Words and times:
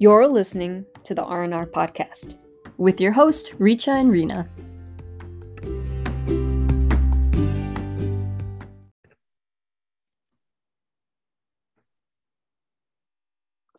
You're 0.00 0.28
listening 0.28 0.86
to 1.02 1.12
the 1.12 1.24
R&R 1.24 1.66
podcast 1.66 2.38
with 2.76 3.00
your 3.00 3.10
host 3.10 3.58
Reecha 3.58 3.88
and 3.88 4.12
Reena. 4.12 4.46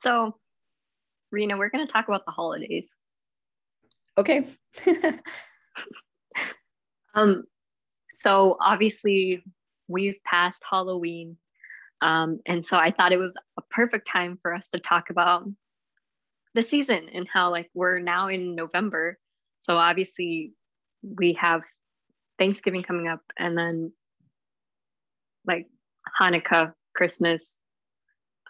So, 0.04 0.36
Reena, 1.34 1.58
we're 1.58 1.70
going 1.70 1.88
to 1.88 1.92
talk 1.92 2.10
about 2.10 2.26
the 2.26 2.34
holidays. 2.34 2.94
Okay. 4.18 4.46
um 7.16 7.46
so 8.10 8.58
obviously 8.60 9.42
we've 9.88 10.22
passed 10.26 10.62
Halloween. 10.70 11.38
Um, 12.02 12.42
and 12.46 12.66
so 12.66 12.78
I 12.78 12.92
thought 12.92 13.14
it 13.14 13.20
was 13.20 13.38
a 13.58 13.62
perfect 13.72 14.06
time 14.06 14.38
for 14.42 14.54
us 14.54 14.68
to 14.72 14.80
talk 14.80 15.12
about 15.12 15.46
the 16.56 16.64
season 16.64 17.10
and 17.14 17.28
how 17.32 17.52
like 17.52 17.70
we're 17.74 18.00
now 18.00 18.28
in 18.28 18.56
November. 18.56 19.18
So 19.60 19.78
obviously 19.78 20.54
we 21.04 21.34
have 21.34 21.62
Thanksgiving 22.38 22.82
coming 22.82 23.08
up 23.08 23.22
and 23.38 23.58
then 23.58 23.92
like 25.46 25.68
Hanukkah, 26.20 26.74
Christmas, 26.96 27.58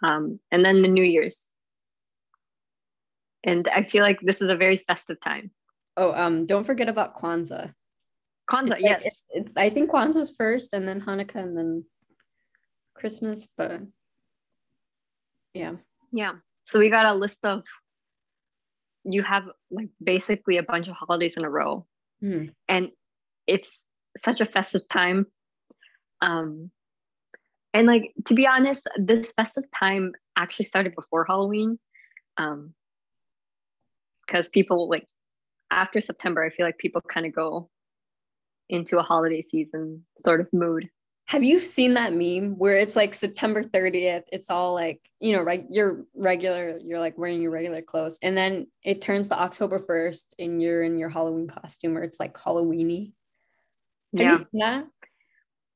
um, 0.02 0.40
and 0.50 0.64
then 0.64 0.82
the 0.82 0.88
New 0.88 1.04
Year's. 1.04 1.48
And 3.44 3.68
I 3.68 3.84
feel 3.84 4.02
like 4.02 4.20
this 4.20 4.42
is 4.42 4.50
a 4.50 4.56
very 4.56 4.76
festive 4.76 5.20
time. 5.20 5.50
Oh, 5.96 6.12
um, 6.12 6.46
don't 6.46 6.64
forget 6.64 6.88
about 6.88 7.16
Kwanzaa. 7.18 7.74
Kwanzaa, 8.50 8.72
It's 8.72 8.82
yes. 8.82 9.06
it's- 9.06 9.26
it's- 9.34 9.52
I 9.56 9.70
think 9.70 9.90
Kwanzaa's 9.90 10.30
first, 10.30 10.72
and 10.72 10.86
then 10.86 11.00
Hanukkah, 11.02 11.36
and 11.36 11.56
then 11.56 11.84
Christmas. 12.94 13.48
But 13.56 13.82
yeah, 15.54 15.76
Yeah. 16.12 16.34
So 16.62 16.78
we 16.78 16.90
got 16.90 17.06
a 17.06 17.14
list 17.14 17.44
of 17.44 17.64
you 19.14 19.22
have 19.22 19.44
like 19.70 19.88
basically 20.02 20.56
a 20.58 20.62
bunch 20.62 20.88
of 20.88 20.94
holidays 20.94 21.36
in 21.36 21.44
a 21.44 21.50
row. 21.50 21.86
Hmm. 22.20 22.46
And 22.68 22.90
it's 23.46 23.70
such 24.16 24.40
a 24.40 24.46
festive 24.46 24.88
time. 24.88 25.26
Um 26.20 26.70
and 27.72 27.86
like 27.86 28.12
to 28.26 28.34
be 28.34 28.46
honest, 28.46 28.88
this 28.96 29.32
festive 29.32 29.64
time 29.70 30.12
actually 30.36 30.66
started 30.66 30.94
before 30.94 31.24
Halloween. 31.24 31.78
Um 32.36 32.74
because 34.26 34.48
people 34.48 34.88
like 34.88 35.06
after 35.70 36.00
September, 36.00 36.44
I 36.44 36.50
feel 36.50 36.66
like 36.66 36.78
people 36.78 37.00
kind 37.00 37.26
of 37.26 37.34
go 37.34 37.70
into 38.68 38.98
a 38.98 39.02
holiday 39.02 39.42
season 39.42 40.04
sort 40.18 40.40
of 40.40 40.48
mood. 40.52 40.88
Have 41.30 41.44
you 41.44 41.60
seen 41.60 41.94
that 41.94 42.12
meme 42.12 42.58
where 42.58 42.76
it's 42.76 42.96
like 42.96 43.14
September 43.14 43.62
30th? 43.62 44.24
It's 44.32 44.50
all 44.50 44.74
like, 44.74 45.00
you 45.20 45.32
know, 45.32 45.42
right? 45.42 45.64
You're 45.70 46.04
regular, 46.12 46.76
you're 46.82 46.98
like 46.98 47.16
wearing 47.16 47.40
your 47.40 47.52
regular 47.52 47.80
clothes. 47.82 48.18
And 48.20 48.36
then 48.36 48.66
it 48.82 49.00
turns 49.00 49.28
to 49.28 49.40
October 49.40 49.78
1st 49.78 50.34
and 50.40 50.60
you're 50.60 50.82
in 50.82 50.98
your 50.98 51.08
Halloween 51.08 51.46
costume 51.46 51.96
or 51.96 52.02
it's 52.02 52.18
like 52.18 52.34
Halloweeny. 52.36 53.12
Have 54.16 54.20
Yeah. 54.22 54.30
you 54.32 54.36
seen 54.38 54.58
that? 54.60 54.86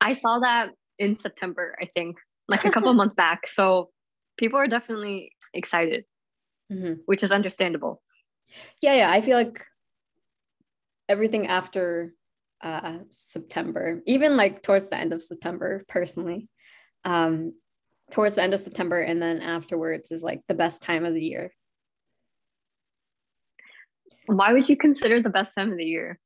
I 0.00 0.12
saw 0.14 0.40
that 0.40 0.72
in 0.98 1.16
September, 1.16 1.76
I 1.80 1.84
think, 1.86 2.16
like 2.48 2.64
a 2.64 2.72
couple 2.72 2.92
months 3.00 3.14
back. 3.14 3.46
So 3.46 3.90
people 4.36 4.58
are 4.58 4.66
definitely 4.66 5.36
excited, 5.52 6.04
Mhm. 6.72 6.98
which 7.06 7.22
is 7.22 7.30
understandable. 7.30 8.02
Yeah, 8.80 8.94
yeah. 8.94 9.10
I 9.12 9.20
feel 9.20 9.36
like 9.36 9.64
everything 11.08 11.46
after 11.46 12.12
uh, 12.64 12.98
September, 13.10 14.00
even 14.06 14.36
like 14.36 14.62
towards 14.62 14.88
the 14.88 14.96
end 14.96 15.12
of 15.12 15.22
September, 15.22 15.84
personally, 15.86 16.48
um, 17.04 17.52
towards 18.10 18.36
the 18.36 18.42
end 18.42 18.54
of 18.54 18.60
September 18.60 19.00
and 19.00 19.20
then 19.20 19.42
afterwards 19.42 20.10
is 20.10 20.22
like 20.22 20.40
the 20.48 20.54
best 20.54 20.82
time 20.82 21.04
of 21.04 21.14
the 21.14 21.24
year. 21.24 21.52
Why 24.26 24.54
would 24.54 24.68
you 24.68 24.76
consider 24.76 25.20
the 25.20 25.28
best 25.28 25.54
time 25.54 25.70
of 25.70 25.76
the 25.76 25.84
year? 25.84 26.18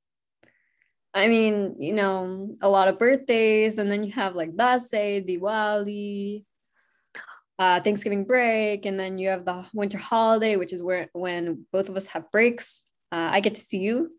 I 1.12 1.26
mean, 1.26 1.76
you 1.81 1.94
know, 1.94 2.55
a 2.62 2.69
lot 2.69 2.87
of 2.87 2.99
birthdays, 2.99 3.78
and 3.78 3.91
then 3.91 4.05
you 4.05 4.12
have 4.12 4.37
like 4.37 4.55
Dase, 4.55 5.26
Diwali, 5.26 6.44
uh, 7.59 7.81
Thanksgiving 7.81 8.25
break, 8.25 8.87
and 8.87 9.00
then 9.00 9.19
you 9.19 9.31
have 9.31 9.44
the 9.44 9.66
winter 9.75 9.99
holiday, 9.99 10.55
which 10.55 10.72
is 10.72 10.82
where 10.82 11.09
when 11.15 11.66
both 11.72 11.88
of 11.88 11.97
us 11.97 12.06
have 12.09 12.31
breaks. 12.31 12.84
Uh, 13.10 13.31
I 13.32 13.41
get 13.41 13.56
to 13.56 13.60
see 13.60 13.78
you 13.78 14.12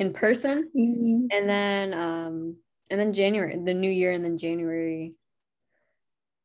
in 0.00 0.14
person, 0.14 0.70
and 0.74 1.48
then 1.48 1.94
um, 1.94 2.56
and 2.88 2.98
then 2.98 3.12
January, 3.12 3.56
the 3.62 3.74
new 3.74 3.90
year, 3.90 4.12
and 4.12 4.24
then 4.24 4.38
January. 4.38 5.14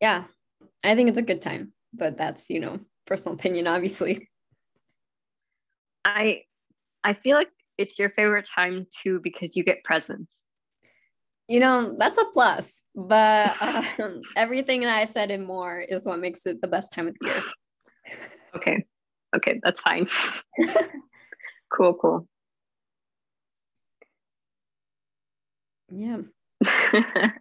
Yeah, 0.02 0.26
I 0.84 0.94
think 0.94 1.10
it's 1.10 1.18
a 1.18 1.24
good 1.24 1.42
time, 1.42 1.72
but 1.94 2.18
that's 2.18 2.50
you 2.50 2.60
know 2.60 2.80
personal 3.08 3.36
opinion, 3.36 3.66
obviously. 3.66 4.30
I 6.04 6.44
I 7.04 7.14
feel 7.14 7.38
like 7.38 7.50
it's 7.78 7.98
your 7.98 8.10
favorite 8.10 8.46
time 8.46 8.88
too 9.02 9.22
because 9.24 9.56
you 9.56 9.64
get 9.64 9.84
presents. 9.86 10.30
You 11.48 11.60
know, 11.60 11.96
that's 11.98 12.18
a 12.18 12.26
plus, 12.34 12.86
but 12.94 13.56
um, 14.02 14.22
everything 14.36 14.82
that 14.82 14.98
I 14.98 15.06
said 15.06 15.32
and 15.32 15.46
more 15.46 15.80
is 15.80 16.06
what 16.06 16.20
makes 16.20 16.46
it 16.46 16.60
the 16.60 16.68
best 16.68 16.92
time 16.92 17.08
of 17.08 17.16
the 17.22 17.28
year. 17.28 17.42
Okay. 18.56 18.86
Okay, 19.36 19.60
that's 19.64 19.82
fine. 19.82 20.08
cool, 21.74 21.94
cool. 21.94 22.28
Yeah. 25.92 26.18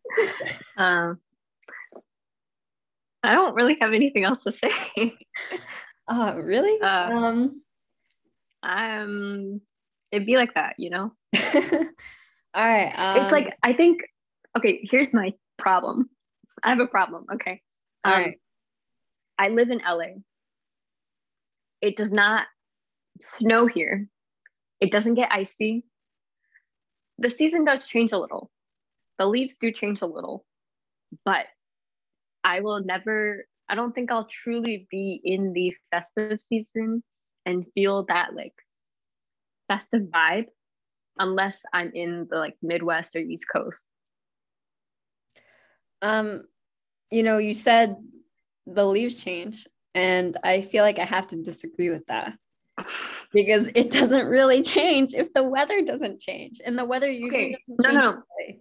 um, 0.76 1.18
I 3.22 3.32
don't 3.32 3.54
really 3.54 3.76
have 3.80 3.92
anything 3.92 4.24
else 4.24 4.42
to 4.44 4.52
say. 4.52 4.68
Uh, 6.06 6.34
really? 6.36 6.78
Uh, 6.82 7.08
um, 7.10 7.62
um, 8.62 9.60
it'd 10.12 10.26
be 10.26 10.36
like 10.36 10.54
that, 10.54 10.74
you 10.78 10.90
know? 10.90 11.12
all 11.34 11.82
right. 12.54 12.92
Um, 12.94 13.22
it's 13.22 13.32
like 13.32 13.56
I 13.62 13.72
think 13.72 14.02
okay, 14.56 14.80
here's 14.82 15.14
my 15.14 15.32
problem. 15.58 16.10
I 16.62 16.68
have 16.68 16.80
a 16.80 16.86
problem, 16.86 17.24
okay? 17.34 17.62
Um, 18.04 18.12
right. 18.12 18.40
I 19.38 19.48
live 19.48 19.70
in 19.70 19.78
LA. 19.78 20.20
It 21.80 21.96
does 21.96 22.12
not 22.12 22.46
snow 23.20 23.66
here. 23.66 24.08
It 24.80 24.92
doesn't 24.92 25.14
get 25.14 25.32
icy. 25.32 25.84
The 27.18 27.30
season 27.30 27.64
does 27.64 27.86
change 27.86 28.12
a 28.12 28.18
little. 28.18 28.50
The 29.18 29.26
leaves 29.26 29.56
do 29.58 29.70
change 29.70 30.02
a 30.02 30.06
little. 30.06 30.44
But 31.24 31.46
I 32.42 32.60
will 32.60 32.82
never 32.84 33.46
I 33.68 33.74
don't 33.74 33.94
think 33.94 34.12
I'll 34.12 34.26
truly 34.26 34.86
be 34.90 35.20
in 35.24 35.52
the 35.52 35.74
festive 35.90 36.42
season 36.42 37.02
and 37.46 37.66
feel 37.74 38.04
that 38.06 38.34
like 38.34 38.54
festive 39.68 40.02
vibe 40.02 40.46
unless 41.18 41.62
I'm 41.72 41.92
in 41.94 42.26
the 42.30 42.36
like 42.36 42.56
Midwest 42.62 43.16
or 43.16 43.20
East 43.20 43.46
Coast. 43.50 43.78
Um, 46.02 46.40
you 47.10 47.22
know, 47.22 47.38
you 47.38 47.54
said 47.54 47.96
the 48.66 48.84
leaves 48.84 49.22
change, 49.22 49.66
and 49.94 50.36
I 50.44 50.60
feel 50.60 50.84
like 50.84 50.98
I 50.98 51.04
have 51.04 51.28
to 51.28 51.36
disagree 51.42 51.90
with 51.90 52.06
that 52.06 52.34
because 53.34 53.68
it 53.74 53.90
doesn't 53.90 54.26
really 54.26 54.62
change 54.62 55.12
if 55.12 55.32
the 55.34 55.42
weather 55.42 55.82
doesn't 55.82 56.20
change, 56.20 56.60
and 56.64 56.78
the 56.78 56.84
weather 56.86 57.10
usually 57.10 57.28
Okay. 57.46 57.56
doesn't 57.68 57.80
No, 57.82 57.88
change. 57.88 57.96
no, 57.96 58.12
no. 58.12 58.54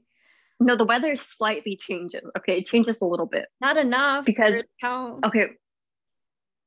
No, 0.60 0.76
the 0.76 0.86
weather 0.86 1.16
slightly 1.16 1.76
changes. 1.78 2.24
Okay, 2.38 2.58
it 2.60 2.66
changes 2.66 3.00
a 3.02 3.06
little 3.06 3.26
bit. 3.26 3.48
Not 3.62 3.78
enough 3.78 4.26
Because- 4.26 4.62
how 4.82 5.20
Okay. 5.26 5.48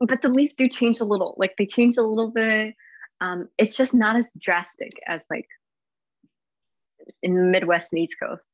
But 0.01 0.21
the 0.23 0.29
leaves 0.29 0.53
do 0.55 0.69
change 0.69 1.01
a 1.01 1.05
little. 1.05 1.35
Like 1.39 1.57
they 1.57 1.67
change 1.67 1.97
a 1.97 2.03
little 2.03 2.31
bit. 2.31 2.75
Um, 3.23 3.49
it's 3.57 3.77
just 3.77 3.95
not 3.95 4.17
as 4.17 4.31
drastic 4.39 4.93
as 5.07 5.25
like 5.31 5.49
in 7.23 7.35
the 7.35 7.41
Midwest 7.43 7.93
and 7.93 8.03
East 8.03 8.17
Coast. 8.21 8.47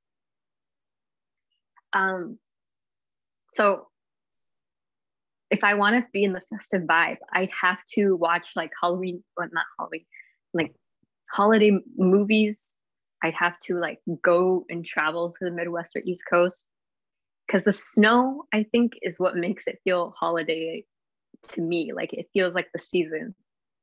Um, 1.93 2.39
so 3.55 3.89
if 5.53 5.63
I 5.63 5.75
want 5.75 5.95
to 5.97 6.11
be 6.13 6.25
in 6.25 6.33
the 6.33 6.41
festive 6.51 6.83
vibe, 6.83 7.19
I'd 7.33 7.51
have 7.61 7.79
to 7.95 8.17
watch 8.17 8.53
like 8.57 8.73
Halloween, 8.81 9.23
well, 9.37 9.49
not 9.53 9.67
Halloween, 9.79 10.07
like 10.55 10.75
holiday 11.31 11.79
movies. 11.97 12.75
I'd 13.23 13.35
have 13.35 13.59
to 13.67 13.79
like 13.79 14.01
go 14.23 14.65
and 14.71 14.85
travel 14.85 15.31
to 15.31 15.45
the 15.45 15.51
Midwest 15.51 15.95
or 15.95 16.01
East 16.05 16.25
Coast 16.29 16.65
because 17.47 17.65
the 17.65 17.73
snow, 17.75 18.45
I 18.53 18.63
think, 18.65 18.95
is 19.03 19.21
what 19.21 19.37
makes 19.37 19.67
it 19.67 19.79
feel 19.85 20.15
holiday 20.19 20.85
to 21.53 21.61
me. 21.61 21.93
Like 21.93 22.15
it 22.15 22.31
feels 22.33 22.55
like 22.55 22.69
the 22.73 22.81
season. 22.81 23.35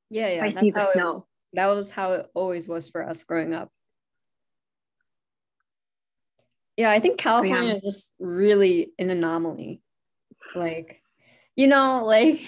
yeah, 0.10 0.30
yeah. 0.30 0.44
I 0.46 0.50
that's 0.50 0.60
see 0.60 0.72
the 0.72 0.82
snow. 0.92 1.12
was- 1.14 1.24
that 1.54 1.66
was 1.68 1.90
how 1.92 2.14
it 2.14 2.28
always 2.36 2.68
was 2.68 2.90
for 2.90 3.02
us 3.08 3.24
growing 3.24 3.54
up. 3.56 3.72
Yeah, 6.78 6.92
I 6.92 7.00
think 7.00 7.18
California 7.20 7.70
Yeah. 7.70 7.76
is 7.76 7.82
just 7.84 8.14
really 8.20 8.92
an 9.00 9.10
anomaly. 9.10 9.82
Like, 10.56 11.02
you 11.56 11.68
know, 11.68 12.04
like 12.06 12.40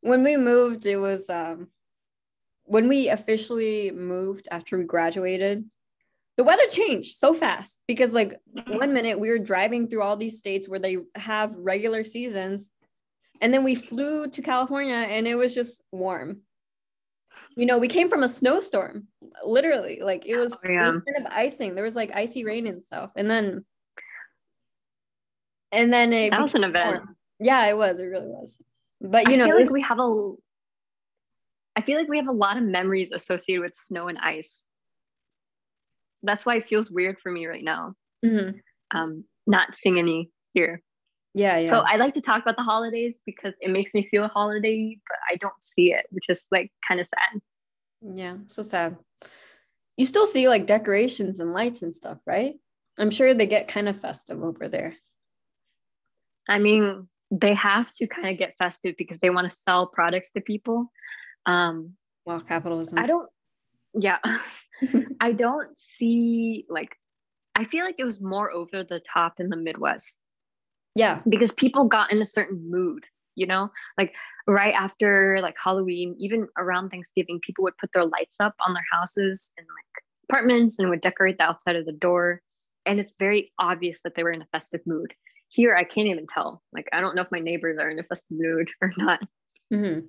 when 0.00 0.22
we 0.22 0.36
moved, 0.36 0.86
it 0.86 0.96
was 0.96 1.28
um 1.30 1.68
when 2.64 2.88
we 2.88 3.08
officially 3.08 3.90
moved 3.92 4.48
after 4.50 4.78
we 4.78 4.84
graduated, 4.84 5.64
the 6.36 6.44
weather 6.44 6.66
changed 6.68 7.16
so 7.16 7.32
fast 7.32 7.80
because 7.86 8.14
like 8.14 8.34
one 8.68 8.92
minute 8.92 9.18
we 9.18 9.30
were 9.30 9.38
driving 9.38 9.88
through 9.88 10.02
all 10.02 10.16
these 10.16 10.38
states 10.38 10.68
where 10.68 10.80
they 10.80 10.98
have 11.14 11.54
regular 11.56 12.04
seasons 12.04 12.72
And 13.40 13.52
then 13.52 13.64
we 13.64 13.74
flew 13.74 14.28
to 14.28 14.42
California 14.42 14.94
and 14.94 15.26
it 15.26 15.34
was 15.34 15.54
just 15.54 15.82
warm. 15.92 16.42
You 17.56 17.66
know, 17.66 17.78
we 17.78 17.88
came 17.88 18.08
from 18.08 18.22
a 18.22 18.28
snowstorm, 18.28 19.08
literally. 19.44 20.00
Like 20.02 20.24
it 20.26 20.36
was, 20.36 20.64
oh, 20.64 20.70
yeah. 20.70 20.84
it 20.84 20.86
was 20.86 20.96
kind 20.96 21.26
of 21.26 21.32
icing. 21.32 21.74
There 21.74 21.84
was 21.84 21.96
like 21.96 22.12
icy 22.14 22.44
rain 22.44 22.66
and 22.66 22.82
stuff. 22.82 23.10
And 23.16 23.30
then, 23.30 23.64
and 25.72 25.92
then 25.92 26.12
it 26.12 26.30
that 26.30 26.40
was 26.40 26.54
an 26.54 26.64
event. 26.64 27.04
Warm. 27.04 27.15
Yeah, 27.38 27.66
it 27.66 27.76
was. 27.76 27.98
It 27.98 28.04
really 28.04 28.28
was. 28.28 28.58
But 29.00 29.28
you 29.28 29.34
I 29.34 29.36
know, 29.36 29.44
feel 29.46 29.60
like 29.60 29.72
we 29.72 29.82
have 29.82 29.98
a. 29.98 30.32
I 31.76 31.82
feel 31.82 31.98
like 31.98 32.08
we 32.08 32.16
have 32.16 32.28
a 32.28 32.32
lot 32.32 32.56
of 32.56 32.62
memories 32.62 33.12
associated 33.12 33.62
with 33.62 33.74
snow 33.74 34.08
and 34.08 34.18
ice. 34.22 34.64
That's 36.22 36.46
why 36.46 36.56
it 36.56 36.68
feels 36.68 36.90
weird 36.90 37.18
for 37.22 37.30
me 37.30 37.46
right 37.46 37.62
now. 37.62 37.94
Mm-hmm. 38.24 38.58
Um, 38.96 39.24
not 39.46 39.76
seeing 39.76 39.98
any 39.98 40.30
here. 40.52 40.82
Yeah, 41.34 41.58
yeah. 41.58 41.68
So 41.68 41.80
I 41.80 41.96
like 41.96 42.14
to 42.14 42.22
talk 42.22 42.40
about 42.40 42.56
the 42.56 42.62
holidays 42.62 43.20
because 43.26 43.52
it 43.60 43.70
makes 43.70 43.92
me 43.92 44.08
feel 44.10 44.26
holiday, 44.28 44.98
but 45.06 45.18
I 45.30 45.36
don't 45.36 45.62
see 45.62 45.92
it, 45.92 46.06
which 46.10 46.24
is 46.30 46.48
like 46.50 46.72
kind 46.86 46.98
of 46.98 47.06
sad. 47.06 47.42
Yeah, 48.14 48.36
so 48.46 48.62
sad. 48.62 48.96
You 49.98 50.06
still 50.06 50.26
see 50.26 50.48
like 50.48 50.66
decorations 50.66 51.38
and 51.38 51.52
lights 51.52 51.82
and 51.82 51.94
stuff, 51.94 52.18
right? 52.26 52.54
I'm 52.98 53.10
sure 53.10 53.34
they 53.34 53.46
get 53.46 53.68
kind 53.68 53.88
of 53.88 54.00
festive 54.00 54.42
over 54.42 54.68
there. 54.68 54.94
I 56.48 56.58
mean, 56.58 57.08
they 57.30 57.54
have 57.54 57.90
to 57.92 58.06
kind 58.06 58.28
of 58.28 58.38
get 58.38 58.54
festive 58.58 58.94
because 58.96 59.18
they 59.18 59.30
want 59.30 59.50
to 59.50 59.56
sell 59.56 59.86
products 59.86 60.32
to 60.32 60.40
people. 60.40 60.90
Um, 61.44 61.94
well, 62.24 62.40
capitalism. 62.40 62.98
I 62.98 63.06
don't. 63.06 63.28
Yeah, 63.98 64.18
I 65.20 65.32
don't 65.32 65.76
see 65.76 66.66
like. 66.68 66.96
I 67.54 67.64
feel 67.64 67.84
like 67.84 67.96
it 67.98 68.04
was 68.04 68.20
more 68.20 68.50
over 68.50 68.84
the 68.84 69.00
top 69.00 69.34
in 69.38 69.48
the 69.48 69.56
Midwest. 69.56 70.14
Yeah, 70.94 71.20
because 71.28 71.52
people 71.52 71.86
got 71.86 72.12
in 72.12 72.20
a 72.20 72.26
certain 72.26 72.70
mood. 72.70 73.04
You 73.34 73.46
know, 73.46 73.68
like 73.98 74.14
right 74.46 74.72
after 74.72 75.38
like 75.42 75.56
Halloween, 75.62 76.16
even 76.18 76.48
around 76.56 76.88
Thanksgiving, 76.88 77.38
people 77.42 77.64
would 77.64 77.76
put 77.76 77.92
their 77.92 78.06
lights 78.06 78.40
up 78.40 78.54
on 78.66 78.72
their 78.72 78.84
houses 78.90 79.52
and 79.58 79.66
like 79.66 80.04
apartments 80.30 80.78
and 80.78 80.88
would 80.88 81.02
decorate 81.02 81.36
the 81.36 81.44
outside 81.44 81.76
of 81.76 81.84
the 81.84 81.92
door. 81.92 82.40
And 82.86 82.98
it's 82.98 83.14
very 83.18 83.52
obvious 83.58 84.00
that 84.02 84.14
they 84.14 84.22
were 84.22 84.30
in 84.30 84.40
a 84.40 84.46
festive 84.52 84.80
mood 84.86 85.12
here 85.56 85.74
i 85.74 85.84
can't 85.84 86.08
even 86.08 86.26
tell 86.26 86.62
like 86.72 86.88
i 86.92 87.00
don't 87.00 87.16
know 87.16 87.22
if 87.22 87.32
my 87.32 87.40
neighbors 87.40 87.78
are 87.78 87.90
in 87.90 87.98
a 87.98 88.02
festive 88.02 88.38
mood 88.38 88.70
or 88.80 88.92
not 88.96 89.20
mm-hmm. 89.72 90.06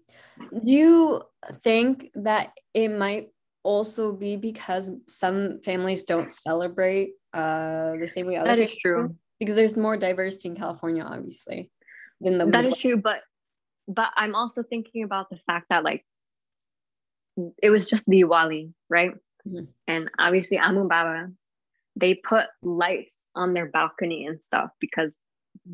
do 0.64 0.72
you 0.72 1.22
think 1.64 2.12
that 2.16 2.52
it 2.74 2.90
might 2.90 3.30
also 3.64 4.12
be 4.12 4.36
because 4.36 4.92
some 5.08 5.60
families 5.62 6.04
don't 6.04 6.32
celebrate 6.32 7.12
uh 7.34 7.94
the 8.00 8.08
same 8.08 8.28
way 8.28 8.36
other 8.38 8.56
that 8.56 8.60
is 8.60 8.76
true 8.76 9.16
because 9.40 9.56
there's 9.56 9.78
more 9.78 9.98
diversity 9.98 10.50
in 10.50 10.56
california 10.56 11.04
obviously 11.04 11.72
than 12.22 12.38
the 12.38 12.46
that 12.46 12.66
is 12.66 12.78
true 12.78 12.98
but 12.98 13.22
but 13.88 14.10
i'm 14.16 14.36
also 14.36 14.64
thinking 14.64 15.04
about 15.04 15.30
the 15.30 15.40
fact 15.48 15.68
that 15.70 15.84
like 15.84 16.06
it 17.62 17.70
was 17.70 17.86
just 17.86 18.06
the 18.06 18.24
Diwali, 18.24 18.74
right? 18.90 19.14
Mm-hmm. 19.48 19.66
And 19.88 20.10
obviously 20.18 20.58
Amu 20.58 20.88
Baba, 20.88 21.32
they 21.96 22.16
put 22.16 22.46
lights 22.62 23.26
on 23.36 23.54
their 23.54 23.68
balcony 23.68 24.26
and 24.26 24.44
stuff 24.44 24.70
because 24.80 25.18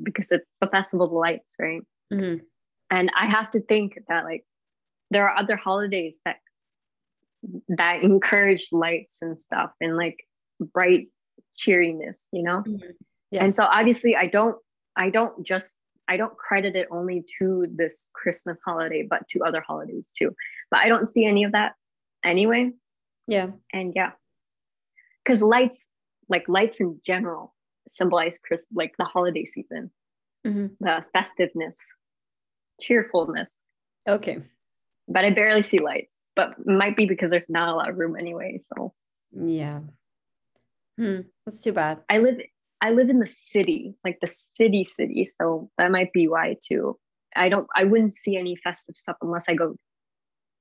because 0.03 0.31
it's 0.31 0.45
the 0.61 0.67
festival 0.67 1.07
of 1.07 1.11
lights, 1.11 1.53
right? 1.59 1.81
Mm-hmm. 2.11 2.43
And 2.89 3.11
I 3.15 3.25
have 3.25 3.49
to 3.51 3.59
think 3.59 3.97
that 4.07 4.23
like 4.23 4.45
there 5.09 5.27
are 5.27 5.37
other 5.37 5.55
holidays 5.55 6.19
that 6.25 6.37
that 7.67 8.03
encourage 8.03 8.67
lights 8.71 9.21
and 9.21 9.37
stuff 9.37 9.71
and 9.81 9.97
like 9.97 10.25
bright 10.59 11.07
cheeriness, 11.55 12.27
you 12.31 12.43
know? 12.43 12.63
Mm-hmm. 12.65 12.91
Yes. 13.31 13.41
And 13.41 13.55
so 13.55 13.65
obviously 13.65 14.15
I 14.15 14.27
don't 14.27 14.57
I 14.95 15.09
don't 15.09 15.45
just 15.45 15.77
I 16.07 16.17
don't 16.17 16.37
credit 16.37 16.75
it 16.75 16.87
only 16.91 17.25
to 17.39 17.67
this 17.73 18.09
Christmas 18.13 18.59
holiday, 18.65 19.07
but 19.09 19.27
to 19.29 19.43
other 19.43 19.61
holidays 19.61 20.09
too. 20.17 20.35
But 20.69 20.81
I 20.81 20.89
don't 20.89 21.09
see 21.09 21.25
any 21.25 21.43
of 21.43 21.53
that 21.53 21.73
anyway. 22.23 22.71
Yeah. 23.27 23.47
And 23.71 23.93
yeah. 23.95 24.11
Cuz 25.25 25.41
lights 25.41 25.89
like 26.29 26.47
lights 26.47 26.79
in 26.79 26.99
general 27.05 27.52
symbolize 27.87 28.39
Chris 28.39 28.65
like 28.73 28.93
the 28.97 29.05
holiday 29.05 29.45
season, 29.45 29.91
mm-hmm. 30.45 30.67
the 30.79 31.05
festiveness, 31.13 31.77
cheerfulness. 32.81 33.57
Okay. 34.07 34.39
But 35.07 35.25
I 35.25 35.31
barely 35.31 35.61
see 35.61 35.79
lights, 35.79 36.25
but 36.35 36.65
might 36.65 36.95
be 36.95 37.05
because 37.05 37.29
there's 37.29 37.49
not 37.49 37.69
a 37.69 37.75
lot 37.75 37.89
of 37.89 37.97
room 37.97 38.15
anyway. 38.17 38.61
So 38.63 38.93
yeah. 39.31 39.79
Hmm. 40.97 41.21
That's 41.45 41.61
too 41.61 41.73
bad. 41.73 41.99
I 42.09 42.19
live 42.19 42.39
I 42.81 42.91
live 42.91 43.09
in 43.09 43.19
the 43.19 43.27
city, 43.27 43.95
like 44.03 44.19
the 44.21 44.33
city 44.55 44.83
city. 44.83 45.25
So 45.25 45.69
that 45.77 45.91
might 45.91 46.13
be 46.13 46.27
why 46.27 46.57
too. 46.65 46.97
I 47.35 47.49
don't 47.49 47.67
I 47.75 47.83
wouldn't 47.83 48.13
see 48.13 48.37
any 48.37 48.55
festive 48.57 48.95
stuff 48.97 49.17
unless 49.21 49.49
I 49.49 49.55
go 49.55 49.75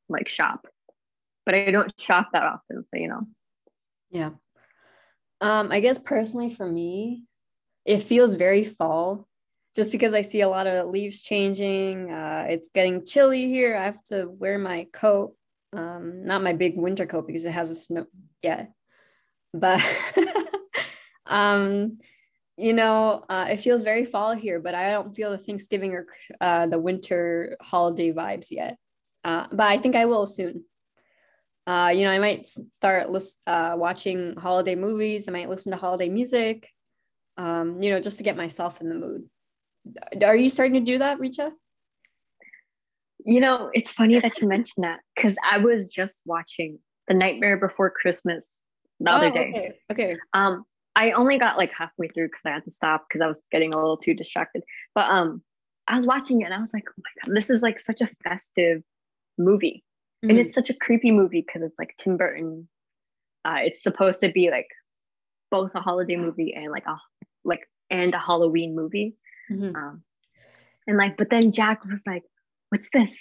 like 0.09 0.29
shop. 0.29 0.67
But 1.45 1.55
I 1.55 1.71
don't 1.71 1.93
shop 2.01 2.29
that 2.33 2.45
often, 2.45 2.85
so 2.85 2.97
you 2.97 3.09
know. 3.09 3.27
Yeah. 4.11 4.31
Um, 5.43 5.73
I 5.73 5.81
guess 5.81 5.99
personally 5.99 6.51
for 6.51 6.71
me, 6.71 7.25
it 7.85 7.99
feels 7.99 8.35
very 8.35 8.65
fall 8.65 9.27
just 9.75 9.91
because 9.91 10.15
I 10.15 10.21
see 10.21 10.41
a 10.41 10.49
lot 10.49 10.69
of 10.69 10.89
leaves 10.89 11.21
changing. 11.21 12.13
Uh, 12.13 12.47
it's 12.49 12.69
getting 12.69 13.05
chilly 13.05 13.49
here. 13.49 13.77
I 13.77 13.85
have 13.85 14.03
to 14.05 14.27
wear 14.27 14.57
my 14.57 14.87
coat, 14.93 15.35
um, 15.73 16.25
not 16.25 16.45
my 16.45 16.53
big 16.53 16.79
winter 16.79 17.07
coat 17.07 17.27
because 17.27 17.45
it 17.45 17.51
has 17.51 17.71
a 17.71 17.75
snow. 17.75 18.07
Yeah, 18.41 18.67
but 19.53 19.81
um, 21.27 21.99
you 22.57 22.73
know, 22.73 23.25
uh, 23.29 23.49
it 23.51 23.57
feels 23.57 23.83
very 23.83 24.05
fall 24.05 24.37
here, 24.37 24.61
but 24.61 24.77
I 24.77 24.93
don't 24.93 25.13
feel 25.15 25.33
the 25.33 25.39
Thanksgiving 25.39 25.93
or 25.93 26.07
uh, 26.41 26.67
the 26.67 26.79
winter 26.79 27.57
holiday 27.61 28.13
vibes 28.13 28.53
yet. 28.53 28.77
Uh, 29.25 29.49
but 29.51 29.67
I 29.67 29.79
think 29.79 29.97
I 29.97 30.05
will 30.05 30.27
soon 30.27 30.65
uh, 31.67 31.93
you 31.95 32.05
know, 32.05 32.11
I 32.11 32.19
might 32.19 32.47
start 32.47 33.11
list, 33.11 33.39
uh, 33.47 33.75
watching 33.77 34.35
holiday 34.37 34.75
movies. 34.75 35.29
I 35.29 35.33
might 35.33 35.49
listen 35.49 35.73
to 35.73 35.79
holiday 35.79 36.09
music, 36.09 36.69
um, 37.37 37.83
you 37.83 37.91
know, 37.91 38.01
just 38.01 38.19
to 38.19 38.25
get 38.25 38.37
myself 38.37 38.81
in 38.81 38.89
the 38.89 38.95
mood. 38.95 39.29
Are 40.25 40.37
you 40.37 40.49
starting 40.49 40.75
to 40.75 40.81
do 40.81 40.99
that, 40.99 41.19
Reecha? 41.19 41.53
You 43.25 43.41
know, 43.41 43.71
it's 43.73 43.93
funny 43.93 44.19
that 44.21 44.41
you 44.41 44.49
mentioned 44.49 44.85
that 44.85 45.01
because 45.15 45.37
I 45.49 45.59
was 45.59 45.89
just 45.89 46.23
watching 46.27 46.81
The 47.07 47.15
Nightmare 47.15 47.57
Before 47.57 47.91
Christmas 47.91 48.59
the 48.99 49.13
oh, 49.13 49.17
other 49.17 49.31
day. 49.31 49.49
Okay. 49.49 49.73
okay. 49.93 50.17
Um, 50.35 50.65
I 50.97 51.13
only 51.13 51.39
got 51.39 51.57
like 51.57 51.73
halfway 51.73 52.09
through 52.09 52.29
because 52.29 52.45
I 52.45 52.51
had 52.51 52.65
to 52.65 52.71
stop 52.71 53.07
because 53.09 53.21
I 53.21 53.27
was 53.27 53.45
getting 53.51 53.73
a 53.73 53.77
little 53.77 53.97
too 53.97 54.15
distracted. 54.15 54.63
But 54.95 55.09
um, 55.09 55.43
I 55.89 55.97
was 55.97 56.07
watching 56.07 56.43
it 56.43 56.47
and 56.47 56.55
I 56.55 56.59
was 56.59 56.75
like, 56.75 56.85
oh 56.89 57.03
my 57.03 57.25
god, 57.25 57.37
this 57.37 57.51
is 57.51 57.63
like 57.63 57.81
such 57.81 58.01
a 58.01 58.11
festive 58.25 58.83
movie. 59.39 59.85
Mm-hmm. 60.25 60.31
And 60.31 60.39
it's 60.39 60.55
such 60.55 60.71
a 60.71 60.75
creepy 60.75 61.11
movie 61.11 61.45
because 61.47 61.63
it's 61.63 61.79
like 61.79 61.95
Tim 61.99 62.17
Burton. 62.17 62.69
Uh, 63.45 63.59
it's 63.63 63.83
supposed 63.83 64.21
to 64.21 64.31
be 64.31 64.51
like 64.51 64.69
both 65.51 65.73
a 65.75 65.81
holiday 65.81 66.17
movie 66.17 66.55
and 66.55 66.71
like 66.71 66.87
a 66.87 66.97
like 67.45 67.69
and 67.91 68.15
a 68.15 68.19
Halloween 68.19 68.77
movie. 68.77 69.17
Mm-hmm. 69.51 69.75
Um, 69.75 70.03
and 70.87 70.97
like, 70.97 71.17
but 71.17 71.31
then 71.31 71.53
Jack 71.53 71.85
was 71.85 72.03
like, 72.07 72.23
"What's 72.71 72.89
this?" 72.93 73.17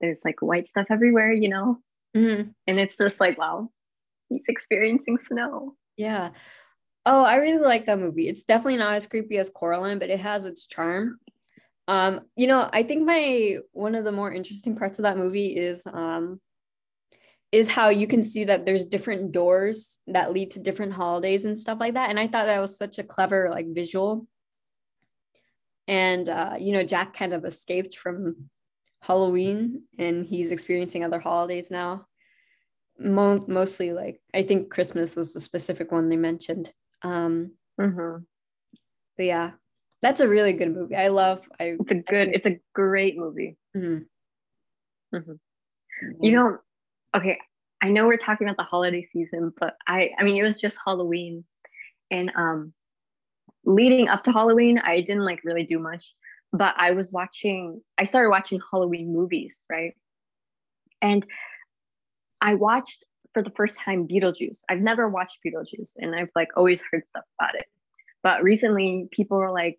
There's 0.00 0.20
like 0.24 0.40
white 0.40 0.66
stuff 0.66 0.86
everywhere, 0.90 1.32
you 1.32 1.48
know. 1.48 1.78
Mm-hmm. 2.16 2.50
And 2.66 2.80
it's 2.80 2.96
just 2.96 3.20
like, 3.20 3.38
wow, 3.38 3.70
he's 4.28 4.44
experiencing 4.48 5.18
snow. 5.18 5.74
Yeah. 5.96 6.30
Oh, 7.06 7.22
I 7.22 7.36
really 7.36 7.62
like 7.62 7.86
that 7.86 7.98
movie. 7.98 8.28
It's 8.28 8.44
definitely 8.44 8.76
not 8.76 8.94
as 8.94 9.06
creepy 9.06 9.38
as 9.38 9.50
Coraline, 9.50 9.98
but 9.98 10.10
it 10.10 10.20
has 10.20 10.44
its 10.44 10.66
charm. 10.66 11.18
Um, 11.90 12.20
you 12.36 12.46
know, 12.46 12.70
I 12.72 12.84
think 12.84 13.04
my 13.04 13.56
one 13.72 13.96
of 13.96 14.04
the 14.04 14.12
more 14.12 14.32
interesting 14.32 14.76
parts 14.76 15.00
of 15.00 15.02
that 15.02 15.18
movie 15.18 15.56
is 15.56 15.84
um 15.92 16.40
is 17.50 17.68
how 17.68 17.88
you 17.88 18.06
can 18.06 18.22
see 18.22 18.44
that 18.44 18.64
there's 18.64 18.86
different 18.86 19.32
doors 19.32 19.98
that 20.06 20.32
lead 20.32 20.52
to 20.52 20.60
different 20.60 20.92
holidays 20.92 21.44
and 21.44 21.58
stuff 21.58 21.80
like 21.80 21.94
that. 21.94 22.08
And 22.08 22.20
I 22.20 22.28
thought 22.28 22.46
that 22.46 22.60
was 22.60 22.76
such 22.76 23.00
a 23.00 23.02
clever 23.02 23.48
like 23.50 23.66
visual. 23.74 24.28
And 25.88 26.28
uh, 26.28 26.54
you 26.60 26.72
know, 26.72 26.84
Jack 26.84 27.12
kind 27.12 27.32
of 27.32 27.44
escaped 27.44 27.96
from 27.96 28.50
Halloween 29.02 29.82
and 29.98 30.24
he's 30.24 30.52
experiencing 30.52 31.02
other 31.02 31.18
holidays 31.18 31.72
now. 31.72 32.06
Mo- 33.00 33.46
mostly 33.48 33.92
like 33.92 34.20
I 34.32 34.44
think 34.44 34.70
Christmas 34.70 35.16
was 35.16 35.34
the 35.34 35.40
specific 35.40 35.90
one 35.90 36.08
they 36.08 36.16
mentioned. 36.16 36.72
Um, 37.02 37.54
mm-hmm. 37.80 38.22
But 39.16 39.26
yeah, 39.26 39.50
that's 40.02 40.20
a 40.20 40.28
really 40.28 40.52
good 40.52 40.74
movie. 40.74 40.96
I 40.96 41.08
love. 41.08 41.46
I. 41.58 41.76
It's 41.80 41.92
a 41.92 41.96
good. 41.96 42.32
it's 42.32 42.46
a 42.46 42.58
great 42.74 43.18
movie. 43.18 43.56
Mm-hmm. 43.76 45.16
Mm-hmm. 45.16 46.24
You 46.24 46.32
know, 46.32 46.58
okay. 47.16 47.38
I 47.82 47.90
know 47.90 48.06
we're 48.06 48.16
talking 48.16 48.46
about 48.46 48.56
the 48.56 48.68
holiday 48.68 49.02
season, 49.02 49.52
but 49.58 49.76
I. 49.86 50.10
I 50.18 50.24
mean, 50.24 50.36
it 50.36 50.42
was 50.42 50.58
just 50.58 50.78
Halloween, 50.84 51.44
and 52.10 52.30
um, 52.34 52.72
leading 53.64 54.08
up 54.08 54.24
to 54.24 54.32
Halloween, 54.32 54.78
I 54.78 55.00
didn't 55.00 55.24
like 55.24 55.40
really 55.44 55.64
do 55.64 55.78
much, 55.78 56.14
but 56.52 56.74
I 56.78 56.92
was 56.92 57.12
watching. 57.12 57.82
I 57.98 58.04
started 58.04 58.30
watching 58.30 58.60
Halloween 58.70 59.12
movies, 59.12 59.62
right? 59.70 59.94
And 61.02 61.26
I 62.40 62.54
watched 62.54 63.04
for 63.34 63.42
the 63.42 63.50
first 63.50 63.78
time 63.78 64.08
Beetlejuice. 64.08 64.60
I've 64.68 64.80
never 64.80 65.08
watched 65.08 65.38
Beetlejuice, 65.46 65.92
and 65.98 66.14
I've 66.14 66.30
like 66.34 66.48
always 66.56 66.82
heard 66.90 67.06
stuff 67.06 67.24
about 67.38 67.54
it. 67.54 67.66
But 68.22 68.42
recently, 68.42 69.08
people 69.12 69.38
were 69.38 69.50
like, 69.50 69.78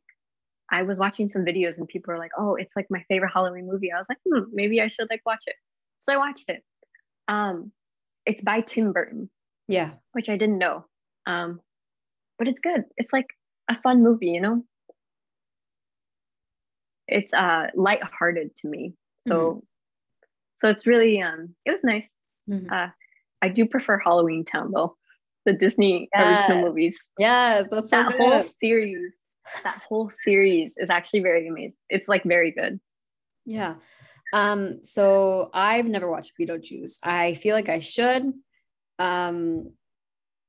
I 0.71 0.83
was 0.83 0.99
watching 0.99 1.27
some 1.27 1.43
videos 1.43 1.77
and 1.77 1.87
people 1.87 2.13
were 2.13 2.19
like, 2.19 2.31
"Oh, 2.37 2.55
it's 2.55 2.75
like 2.75 2.87
my 2.89 3.03
favorite 3.07 3.31
Halloween 3.33 3.67
movie." 3.67 3.91
I 3.91 3.97
was 3.97 4.07
like, 4.09 4.19
hmm, 4.27 4.43
maybe 4.53 4.81
I 4.81 4.87
should 4.87 5.07
like 5.09 5.21
watch 5.25 5.43
it. 5.47 5.55
So 5.99 6.13
I 6.13 6.17
watched 6.17 6.45
it. 6.47 6.63
Um, 7.27 7.71
it's 8.25 8.43
by 8.43 8.61
Tim 8.61 8.93
Burton. 8.93 9.29
Yeah, 9.67 9.91
which 10.13 10.29
I 10.29 10.37
didn't 10.37 10.57
know. 10.57 10.85
Um, 11.27 11.59
but 12.37 12.47
it's 12.47 12.59
good. 12.59 12.85
It's 12.97 13.13
like 13.13 13.27
a 13.67 13.75
fun 13.81 14.01
movie, 14.01 14.27
you 14.27 14.41
know. 14.41 14.63
It's 17.07 17.33
uh 17.33 17.67
light-hearted 17.75 18.55
to 18.55 18.67
me. 18.69 18.93
So, 19.27 19.35
mm-hmm. 19.35 19.59
so 20.55 20.69
it's 20.69 20.87
really 20.87 21.21
um, 21.21 21.53
it 21.65 21.71
was 21.71 21.83
nice. 21.83 22.09
Mm-hmm. 22.49 22.71
Uh, 22.71 22.87
I 23.41 23.49
do 23.49 23.65
prefer 23.65 23.99
Halloween 23.99 24.45
Town 24.45 24.71
though, 24.73 24.95
the 25.45 25.53
Disney 25.53 26.09
yes. 26.15 26.41
original 26.41 26.67
movies. 26.69 27.05
Yes, 27.19 27.67
that's 27.69 27.89
so 27.89 28.03
that 28.03 28.11
good. 28.13 28.21
whole 28.21 28.41
series. 28.41 29.20
That 29.63 29.81
whole 29.87 30.09
series 30.09 30.77
is 30.77 30.89
actually 30.89 31.21
very 31.21 31.47
amazing. 31.47 31.73
It's 31.89 32.07
like 32.07 32.23
very 32.23 32.51
good. 32.51 32.79
Yeah. 33.45 33.75
Um, 34.33 34.81
so 34.81 35.49
I've 35.53 35.87
never 35.87 36.09
watched 36.09 36.33
Beetlejuice. 36.39 36.99
I 37.03 37.33
feel 37.35 37.55
like 37.55 37.69
I 37.69 37.79
should. 37.79 38.33
Um, 38.99 39.71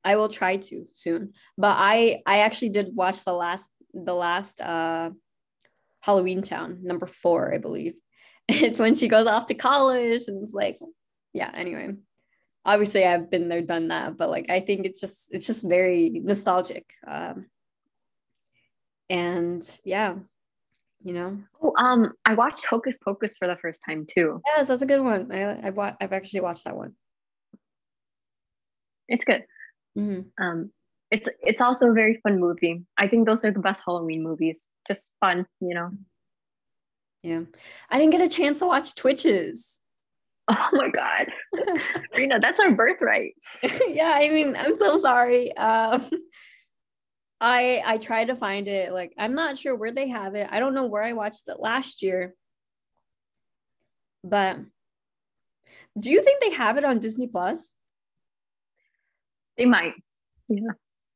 I 0.05 0.17
will 0.17 0.29
try 0.29 0.57
to 0.57 0.87
soon. 0.93 1.33
But 1.57 1.77
I 1.79 2.23
I 2.27 2.41
actually 2.41 2.71
did 2.71 2.95
watch 2.95 3.25
the 3.25 3.33
last 3.33 3.71
the 3.95 4.15
last 4.15 4.61
uh 4.61 5.11
Halloween 6.01 6.43
Town 6.43 6.81
number 6.83 7.07
four, 7.07 7.55
I 7.55 7.59
believe. 7.59 7.95
It's 8.49 8.81
when 8.81 8.95
she 8.97 9.09
goes 9.09 9.27
off 9.27 9.47
to 9.47 9.55
college 9.55 10.25
and 10.27 10.43
it's 10.43 10.53
like, 10.53 10.77
yeah. 11.33 11.51
Anyway, 11.55 11.95
obviously 12.65 13.05
I've 13.05 13.31
been 13.31 13.49
there, 13.49 13.63
done 13.63 13.89
that, 13.89 14.17
but 14.17 14.31
like 14.31 14.47
I 14.51 14.61
think 14.61 14.85
it's 14.85 15.01
just 15.01 15.33
it's 15.33 15.47
just 15.47 15.69
very 15.69 16.11
nostalgic. 16.11 16.93
Um, 17.07 17.47
and 19.11 19.79
yeah, 19.85 20.15
you 21.03 21.13
know. 21.13 21.39
Oh, 21.63 21.73
um, 21.77 22.13
I 22.25 22.35
watched 22.35 22.65
Hocus 22.67 22.97
Pocus 23.05 23.35
for 23.39 23.49
the 23.49 23.57
first 23.57 23.83
time 23.87 24.07
too. 24.07 24.41
Yes, 24.47 24.69
that's 24.69 24.83
a 24.83 24.87
good 24.87 25.01
one. 25.01 25.31
I 25.33 25.67
I've, 25.67 25.79
I've 25.79 26.13
actually 26.13 26.41
watched 26.41 26.65
that 26.65 26.77
one. 26.77 26.95
It's 29.09 29.25
good. 29.25 29.45
Mm-hmm. 29.99 30.43
Um, 30.43 30.71
it's 31.11 31.29
it's 31.43 31.61
also 31.61 31.91
a 31.91 31.93
very 31.93 32.19
fun 32.23 32.41
movie. 32.41 32.85
I 32.97 33.07
think 33.07 33.27
those 33.27 33.45
are 33.45 33.51
the 33.51 33.61
best 33.61 33.83
Halloween 33.85 34.23
movies. 34.23 34.69
Just 34.89 35.11
fun, 35.21 35.47
you 35.61 35.75
know. 35.75 35.91
Yeah, 37.23 37.43
I 37.91 37.99
didn't 37.99 38.13
get 38.13 38.23
a 38.23 38.29
chance 38.29 38.61
to 38.61 38.67
watch 38.67 38.95
Twitches. 38.95 39.79
Oh 40.51 40.71
my 40.73 40.89
god, 40.89 41.29
Reena, 42.17 42.43
that's 42.43 42.59
our 42.59 42.73
birthright. 42.73 43.35
yeah, 43.63 44.13
I 44.17 44.29
mean, 44.29 44.57
I'm 44.57 44.77
so 44.77 44.99
sorry. 44.99 45.57
Um, 45.57 46.11
I 47.43 47.83
I 47.85 47.99
tried 47.99 48.29
to 48.29 48.37
find 48.37 48.69
it. 48.69 48.93
Like, 48.93 49.13
I'm 49.19 49.35
not 49.35 49.59
sure 49.59 49.75
where 49.75 49.91
they 49.91 50.09
have 50.09 50.37
it. 50.37 50.49
I 50.51 50.61
don't 50.61 50.75
know 50.75 50.87
where 50.87 51.03
I 51.03 51.13
watched 51.13 51.49
it 51.49 51.59
last 51.59 52.01
year. 52.01 52.35
But 54.23 54.59
do 55.99 56.11
you 56.11 56.23
think 56.23 56.41
they 56.41 56.53
have 56.53 56.79
it 56.79 56.85
on 56.85 57.01
Disney 57.01 57.27
Plus? 57.27 57.75
They 59.59 59.67
might. 59.67 59.95
Yeah. 60.49 60.71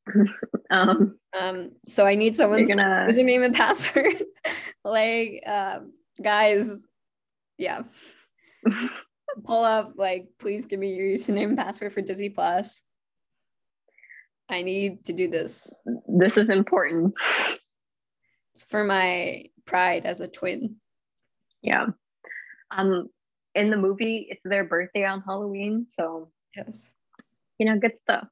um, 0.71 1.18
um, 1.38 1.71
so 1.87 2.04
I 2.04 2.16
need 2.16 2.35
someone's 2.35 2.68
gonna... 2.68 3.06
username 3.09 3.45
and 3.45 3.54
password. 3.54 4.25
like, 4.85 5.42
um, 5.47 5.92
guys, 6.21 6.87
yeah. 7.56 7.83
Pull 9.45 9.64
up, 9.64 9.92
like, 9.97 10.26
please 10.38 10.66
give 10.66 10.80
me 10.80 10.95
your 10.95 11.06
username 11.06 11.50
and 11.50 11.59
password 11.59 11.92
for 11.92 12.00
Disney 12.00 12.30
Plus. 12.30 12.83
I 14.48 14.62
need 14.62 15.04
to 15.06 15.12
do 15.12 15.28
this. 15.28 15.74
This 16.06 16.38
is 16.38 16.48
important. 16.48 17.14
It's 18.54 18.64
for 18.64 18.84
my 18.84 19.44
pride 19.64 20.06
as 20.06 20.20
a 20.20 20.28
twin. 20.28 20.76
Yeah. 21.62 21.86
Um, 22.70 23.08
in 23.54 23.70
the 23.70 23.76
movie, 23.76 24.28
it's 24.30 24.42
their 24.44 24.64
birthday 24.64 25.04
on 25.04 25.22
Halloween, 25.22 25.86
so 25.88 26.30
yes, 26.54 26.90
you 27.58 27.66
know, 27.66 27.78
good 27.78 27.94
stuff. 28.02 28.28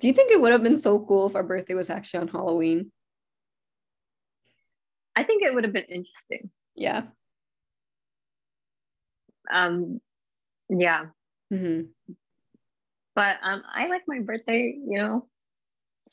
Do 0.00 0.06
you 0.06 0.14
think 0.14 0.30
it 0.30 0.40
would 0.40 0.52
have 0.52 0.62
been 0.62 0.76
so 0.76 0.98
cool 0.98 1.26
if 1.26 1.34
our 1.34 1.42
birthday 1.42 1.74
was 1.74 1.90
actually 1.90 2.20
on 2.20 2.28
Halloween? 2.28 2.90
I 5.14 5.24
think 5.24 5.42
it 5.42 5.52
would 5.54 5.64
have 5.64 5.72
been 5.72 5.82
interesting. 5.84 6.50
Yeah. 6.74 7.02
Um, 9.52 10.00
yeah. 10.70 11.06
Mm-hmm. 11.52 12.14
But 13.14 13.36
um, 13.42 13.62
I 13.70 13.88
like 13.88 14.02
my 14.06 14.20
birthday. 14.20 14.74
You 14.78 14.98
know, 14.98 15.28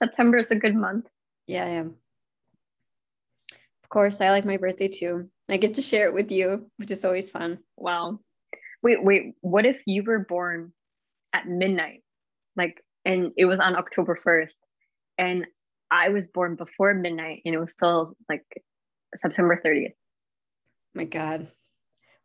September 0.02 0.38
is 0.38 0.52
a 0.52 0.56
good 0.56 0.76
month. 0.76 1.08
Yeah, 1.48 1.68
yeah. 1.68 1.86
Of 3.84 3.90
course, 3.90 4.22
I 4.22 4.32
like 4.32 4.46
my 4.46 4.58
birthday 4.58 4.88
too. 4.88 5.30
I 5.50 5.58
get 5.58 5.76
to 5.76 5.82
share 5.82 6.08
it 6.08 6.14
with 6.14 6.32
you, 6.32 6.70
which 6.78 6.92
is 6.92 7.06
always 7.06 7.30
fun. 7.30 7.60
Wow. 7.78 8.20
Wait, 8.84 9.04
wait. 9.04 9.34
What 9.42 9.66
if 9.66 9.82
you 9.86 10.04
were 10.04 10.20
born 10.20 10.74
at 11.34 11.48
midnight? 11.48 12.04
Like 12.56 12.84
and 13.08 13.32
it 13.38 13.46
was 13.46 13.62
on 13.62 13.78
October 13.78 14.20
1st. 14.24 14.58
And 15.18 15.48
I 15.90 16.10
was 16.10 16.28
born 16.28 16.56
before 16.56 16.94
midnight 16.94 17.42
and 17.46 17.56
it 17.56 17.60
was 17.60 17.72
still 17.72 18.16
like 18.28 18.44
September 19.16 19.60
30th. 19.66 19.94
My 20.94 21.06
God. 21.06 21.48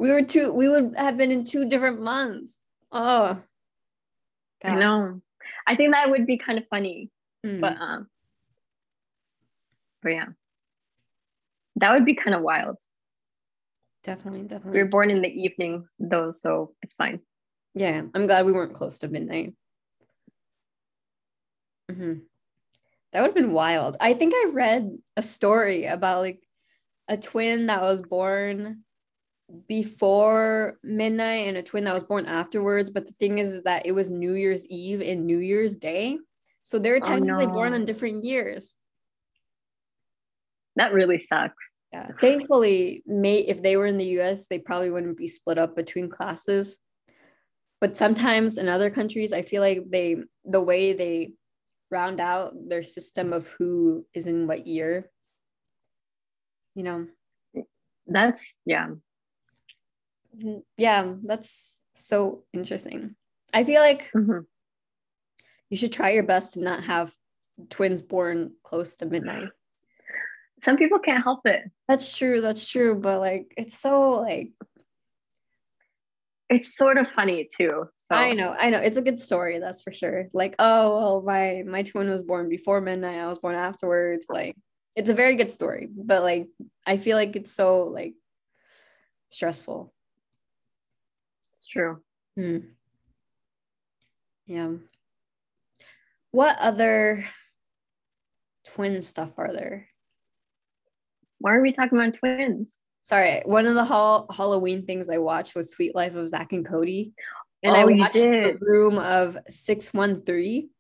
We 0.01 0.11
were 0.11 0.23
two, 0.23 0.53
we 0.53 0.69
would 0.69 0.95
have 0.97 1.17
been 1.17 1.31
in 1.31 1.45
two 1.45 1.69
different 1.69 2.03
months. 2.03 2.61
Oh. 2.91 3.41
God. 4.61 4.73
I 4.73 4.75
know. 4.75 5.21
I 5.69 5.77
think 5.77 5.93
that 5.93 6.11
would 6.11 6.27
be 6.27 6.37
kind 6.37 6.59
of 6.59 6.67
funny. 6.69 7.11
Mm. 7.45 7.61
But 7.61 7.77
um 7.81 8.07
but 10.03 10.11
yeah. 10.11 10.27
That 11.77 11.93
would 11.93 12.05
be 12.05 12.15
kind 12.15 12.35
of 12.35 12.43
wild. 12.43 12.79
Definitely, 14.03 14.43
definitely. 14.43 14.73
We 14.73 14.83
were 14.83 14.91
born 14.91 15.11
in 15.11 15.23
the 15.23 15.29
evening 15.29 15.87
though, 15.99 16.33
so 16.33 16.75
it's 16.83 16.95
fine. 16.95 17.21
Yeah, 17.75 18.03
I'm 18.15 18.27
glad 18.27 18.45
we 18.45 18.53
weren't 18.53 18.75
close 18.75 18.99
to 18.99 19.09
midnight. 19.09 19.55
Mm-hmm. 21.91 22.21
That 23.13 23.21
would 23.21 23.29
have 23.29 23.35
been 23.35 23.53
wild. 23.53 23.97
I 24.01 24.15
think 24.15 24.35
I 24.35 24.51
read 24.53 24.91
a 25.17 25.23
story 25.23 25.87
about 25.87 26.21
like 26.21 26.43
a 27.09 27.17
twin 27.17 27.67
that 27.67 27.83
was 27.83 28.03
born 28.03 28.85
before 29.69 30.79
midnight 30.83 31.47
and 31.49 31.57
a 31.57 31.63
twin 31.63 31.85
that 31.85 31.95
was 31.95 32.05
born 32.05 32.27
afterwards. 32.27 32.91
But 32.91 33.07
the 33.07 33.13
thing 33.15 33.39
is, 33.39 33.53
is 33.53 33.63
that 33.65 33.87
it 33.87 33.93
was 33.93 34.11
New 34.11 34.35
Year's 34.35 34.67
Eve 34.67 35.01
and 35.01 35.27
New 35.27 35.39
Year's 35.39 35.77
Day. 35.77 36.19
So 36.63 36.79
they're 36.79 36.97
oh, 36.97 37.01
technically 37.01 37.45
oh, 37.45 37.49
no. 37.49 37.55
born 37.55 37.75
on 37.75 37.85
different 37.85 38.25
years. 38.25 38.77
That 40.77 40.93
really 40.93 41.19
sucks. 41.19 41.55
Yeah. 41.93 42.09
Thankfully, 42.19 43.03
may 43.07 43.37
if 43.37 43.63
they 43.63 43.77
were 43.77 43.87
in 43.87 43.99
the 43.99 44.21
US, 44.21 44.47
they 44.47 44.59
probably 44.59 44.91
wouldn't 44.91 45.19
be 45.19 45.27
split 45.27 45.59
up 45.59 45.77
between 45.77 46.09
classes. 46.09 46.79
But 47.81 47.97
sometimes 47.97 48.59
in 48.59 48.69
other 48.69 48.91
countries, 48.91 49.33
I 49.33 49.43
feel 49.43 49.61
like 49.61 49.83
they 49.91 50.17
the 50.45 50.61
way 50.61 50.93
they 50.93 51.33
round 51.91 52.21
out 52.21 52.55
their 52.69 52.83
system 52.83 53.33
of 53.33 53.49
who 53.59 54.07
is 54.15 54.27
in 54.27 54.47
what 54.47 54.67
year 54.67 55.11
you 56.75 56.83
know 56.83 57.07
that's 58.07 58.55
yeah 58.65 58.89
yeah 60.77 61.13
that's 61.25 61.83
so 61.95 62.45
interesting 62.53 63.15
i 63.53 63.65
feel 63.65 63.81
like 63.81 64.11
mm-hmm. 64.13 64.41
You 65.73 65.79
should 65.79 65.93
try 65.93 66.11
your 66.11 66.23
best 66.23 66.53
to 66.53 66.61
not 66.61 66.85
have 66.85 67.15
twins 67.71 68.03
born 68.03 68.53
close 68.63 68.95
to 68.95 69.07
midnight 69.07 69.49
some 70.63 70.77
people 70.77 70.99
can't 70.99 71.25
help 71.25 71.41
it 71.47 71.63
that's 71.89 72.17
true 72.17 72.43
that's 72.43 72.67
true 72.67 72.95
but 72.95 73.21
like 73.21 73.53
it's 73.57 73.79
so 73.79 74.11
like 74.21 74.53
it's 76.51 76.77
sort 76.77 76.99
of 76.99 77.09
funny 77.09 77.49
too. 77.57 77.89
So. 77.97 78.15
I 78.15 78.33
know, 78.33 78.55
I 78.59 78.69
know. 78.69 78.79
It's 78.79 78.99
a 78.99 79.03
good 79.03 79.19
story, 79.19 79.59
that's 79.59 79.81
for 79.81 79.91
sure. 79.91 80.29
Like, 80.35 80.55
oh, 80.59 80.99
well, 80.99 81.23
my 81.23 81.63
my 81.67 81.83
twin 81.83 82.11
was 82.11 82.23
born 82.23 82.51
before 82.51 82.83
midnight. 82.83 83.19
I 83.19 83.27
was 83.27 83.39
born 83.39 83.55
afterwards. 83.55 84.27
Like, 84.29 84.55
it's 84.95 85.09
a 85.09 85.15
very 85.15 85.37
good 85.37 85.51
story, 85.51 85.89
but 85.91 86.23
like, 86.23 86.49
I 86.87 86.99
feel 86.99 87.17
like 87.17 87.37
it's 87.37 87.53
so 87.53 87.85
like 87.85 88.13
stressful. 89.31 89.95
It's 91.57 91.67
true. 91.67 92.03
Hmm. 92.37 92.59
Yeah. 94.45 94.73
What 96.33 96.59
other 96.59 97.25
twin 98.75 99.01
stuff 99.01 99.31
are 99.39 99.53
there? 99.53 99.89
Why 101.39 101.55
are 101.55 101.63
we 101.63 101.73
talking 101.73 101.99
about 101.99 102.15
twins? 102.15 102.69
sorry, 103.03 103.43
one 103.45 103.67
of 103.67 103.75
the 103.75 103.85
ha- 103.85 104.27
Halloween 104.31 104.87
things 104.87 105.11
I 105.11 105.19
watched 105.19 105.55
was 105.55 105.71
Suite 105.71 105.95
Life 105.95 106.15
of 106.15 106.29
Zack 106.29 106.53
and 106.53 106.67
Cody. 106.67 107.13
And 107.63 107.77
oh, 107.77 107.81
I 107.81 107.85
watched 107.85 108.15
the 108.15 108.59
room 108.61 108.99
of 108.99 109.37
613. 109.49 110.71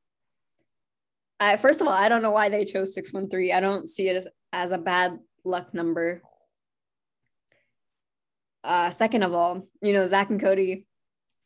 Uh, 1.38 1.56
first 1.56 1.80
of 1.80 1.87
all, 1.87 1.92
I 1.92 2.09
don't 2.09 2.23
know 2.23 2.30
why 2.30 2.49
they 2.49 2.64
chose 2.64 2.94
613. 2.94 3.54
I 3.54 3.61
don't 3.61 3.88
see 3.88 4.09
it 4.09 4.16
as, 4.16 4.28
as 4.52 4.73
a 4.73 4.78
bad 4.78 5.18
luck 5.44 5.75
number. 5.75 6.23
Uh, 8.64 8.90
second 8.90 9.25
of 9.25 9.32
all, 9.32 9.68
you 9.80 9.92
know, 9.92 10.06
Zack 10.06 10.30
and 10.30 10.40
Cody, 10.40 10.87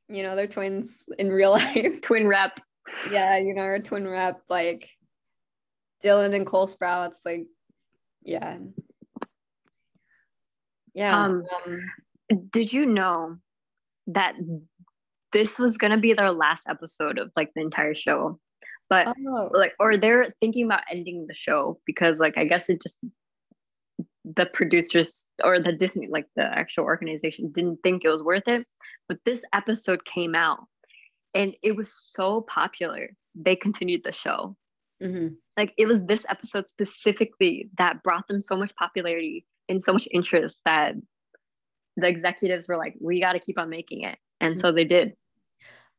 you 0.09 0.23
know, 0.23 0.37
they're 0.37 0.47
twins 0.47 1.09
in 1.19 1.31
real 1.31 1.53
life. 1.53 2.01
Twin 2.03 2.27
rep. 2.27 2.61
Yeah, 3.11 3.39
you 3.39 3.55
know, 3.55 3.63
or 3.63 3.79
twin 3.79 4.07
rep, 4.07 4.43
like 4.49 4.91
Dylan 6.05 6.35
and 6.35 6.47
Cole 6.47 6.69
Sprouse, 6.69 7.19
like, 7.25 7.47
yeah, 8.23 8.59
Yeah. 10.95 11.25
Um, 11.25 11.45
um, 11.67 11.81
Did 12.51 12.73
you 12.73 12.87
know 12.87 13.37
that 14.09 14.35
this 15.33 15.59
was 15.59 15.77
gonna 15.77 15.99
be 15.99 16.15
their 16.15 16.33
last 16.33 16.67
episode 16.69 17.19
of 17.19 17.31
like 17.37 17.53
the 17.55 17.61
entire 17.61 17.95
show? 17.95 18.41
But 18.89 19.09
oh, 19.09 19.51
like 19.53 19.75
or 19.79 19.97
they're 19.97 20.33
thinking 20.41 20.65
about 20.65 20.85
ending 20.91 21.27
the 21.27 21.35
show 21.35 21.81
because 21.87 22.19
like 22.19 22.39
I 22.39 22.45
guess 22.45 22.71
it 22.71 22.83
just 22.83 22.99
the 24.25 24.47
producers 24.47 25.27
or 25.45 25.61
the 25.61 25.73
Disney 25.73 26.09
like 26.09 26.27
the 26.35 26.45
actual 26.45 26.85
organization 26.85 27.53
didn't 27.53 27.79
think 27.83 28.05
it 28.05 28.09
was 28.09 28.23
worth 28.23 28.49
it. 28.49 28.67
But 29.09 29.19
this 29.25 29.45
episode 29.53 30.05
came 30.05 30.35
out 30.35 30.61
and 31.37 31.55
it 31.63 31.77
was 31.77 31.93
so 31.93 32.41
popular. 32.41 33.11
They 33.35 33.57
continued 33.57 34.03
the 34.05 34.13
show. 34.13 34.57
mhm. 35.03 35.37
Like 35.57 35.75
it 35.77 35.87
was 35.87 36.03
this 36.05 36.25
episode 36.29 36.69
specifically 36.71 37.71
that 37.79 38.03
brought 38.03 38.27
them 38.29 38.41
so 38.41 38.57
much 38.57 38.75
popularity 38.77 39.47
and 39.69 39.85
so 39.85 39.93
much 39.93 40.09
interest 40.11 40.61
that 40.65 40.95
the 41.97 42.09
executives 42.09 42.69
were 42.69 42.79
like, 42.79 42.95
we 43.01 43.21
got 43.21 43.33
to 43.35 43.41
keep 43.41 43.59
on 43.59 43.69
making 43.69 44.03
it. 44.03 44.19
And 44.41 44.59
so 44.59 44.73
they 44.73 44.85
did. 44.85 45.13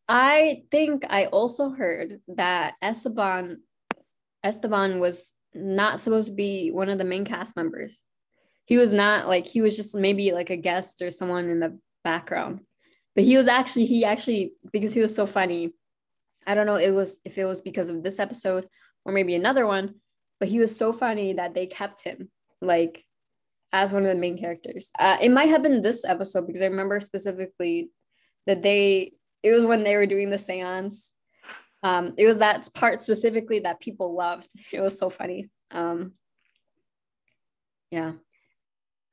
I 0.08 0.64
think 0.72 1.04
I 1.10 1.26
also 1.26 1.70
heard 1.70 2.22
that 2.28 2.74
Esteban 2.82 3.62
Esteban 4.44 5.00
was 5.00 5.34
not 5.54 6.00
supposed 6.00 6.30
to 6.30 6.34
be 6.34 6.72
one 6.72 6.90
of 6.90 6.98
the 6.98 7.04
main 7.04 7.26
cast 7.26 7.56
members. 7.56 8.04
He 8.66 8.78
was 8.78 8.94
not 8.94 9.28
like 9.28 9.46
he 9.48 9.62
was 9.62 9.76
just 9.76 9.96
maybe 9.96 10.32
like 10.32 10.50
a 10.50 10.56
guest 10.58 11.02
or 11.02 11.12
someone 11.12 11.50
in 11.50 11.60
the 11.60 11.78
background. 12.04 12.62
But 13.18 13.26
he 13.26 13.36
was 13.36 13.48
actually 13.48 13.88
he 13.88 14.06
actually 14.06 14.54
because 14.72 14.94
he 14.94 15.02
was 15.02 15.16
so 15.16 15.26
funny. 15.26 15.74
I 16.46 16.54
don't 16.54 16.68
know 16.68 16.76
it 16.76 16.92
was 16.92 17.20
if 17.26 17.40
it 17.40 17.46
was 17.46 17.62
because 17.62 17.90
of 17.90 18.04
this 18.04 18.20
episode 18.20 18.68
or 19.04 19.12
maybe 19.12 19.34
another 19.34 19.66
one, 19.66 19.96
but 20.40 20.48
he 20.48 20.60
was 20.60 20.78
so 20.78 20.94
funny 20.94 21.34
that 21.34 21.56
they 21.56 21.66
kept 21.66 22.04
him 22.04 22.30
like 22.62 23.04
as 23.74 23.92
one 23.92 24.04
of 24.04 24.10
the 24.10 24.16
main 24.16 24.38
characters. 24.38 24.92
Uh, 25.00 25.18
it 25.20 25.30
might 25.30 25.50
have 25.50 25.64
been 25.64 25.82
this 25.82 26.06
episode 26.06 26.46
because 26.46 26.62
I 26.62 26.68
remember 26.68 27.00
specifically 27.00 27.90
that 28.46 28.62
they 28.62 29.14
it 29.42 29.52
was 29.52 29.66
when 29.66 29.84
they 29.84 29.96
were 29.96 30.06
doing 30.06 30.30
the 30.30 30.38
seance. 30.38 31.18
Um, 31.82 32.14
it 32.18 32.28
was 32.28 32.38
that 32.38 32.70
part 32.76 33.02
specifically 33.02 33.60
that 33.62 33.80
people 33.80 34.16
loved. 34.16 34.52
It 34.72 34.80
was 34.80 34.96
so 34.96 35.10
funny. 35.10 35.50
Um, 35.72 36.14
yeah. 37.90 38.12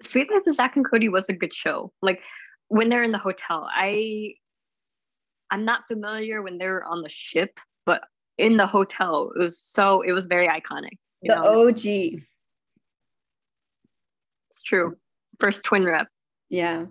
Suite 0.02 0.30
Life 0.30 0.46
of 0.46 0.54
Zack 0.54 0.76
and 0.76 0.84
Cody 0.84 1.08
was 1.08 1.30
a 1.30 1.32
good 1.32 1.54
show. 1.54 1.90
Like 2.02 2.23
when 2.68 2.88
they're 2.88 3.02
in 3.02 3.12
the 3.12 3.18
hotel, 3.18 3.68
I 3.73 4.35
I'm 5.50 5.64
not 5.64 5.87
familiar 5.87 6.42
when 6.42 6.59
they're 6.59 6.85
on 6.85 7.02
the 7.02 7.09
ship, 7.09 7.61
but 7.87 8.02
in 8.38 8.56
the 8.56 8.66
hotel, 8.66 9.30
it 9.35 9.38
was 9.38 9.59
so 9.61 10.02
it 10.02 10.12
was 10.12 10.26
very 10.26 10.49
iconic. 10.49 10.99
You 11.21 11.35
The 11.35 11.37
know? 11.37 11.68
OG. 11.68 11.87
it's 14.50 14.62
true. 14.64 14.97
First 15.40 15.64
twin 15.64 15.85
rep. 15.85 16.09
Yeah. 16.49 16.87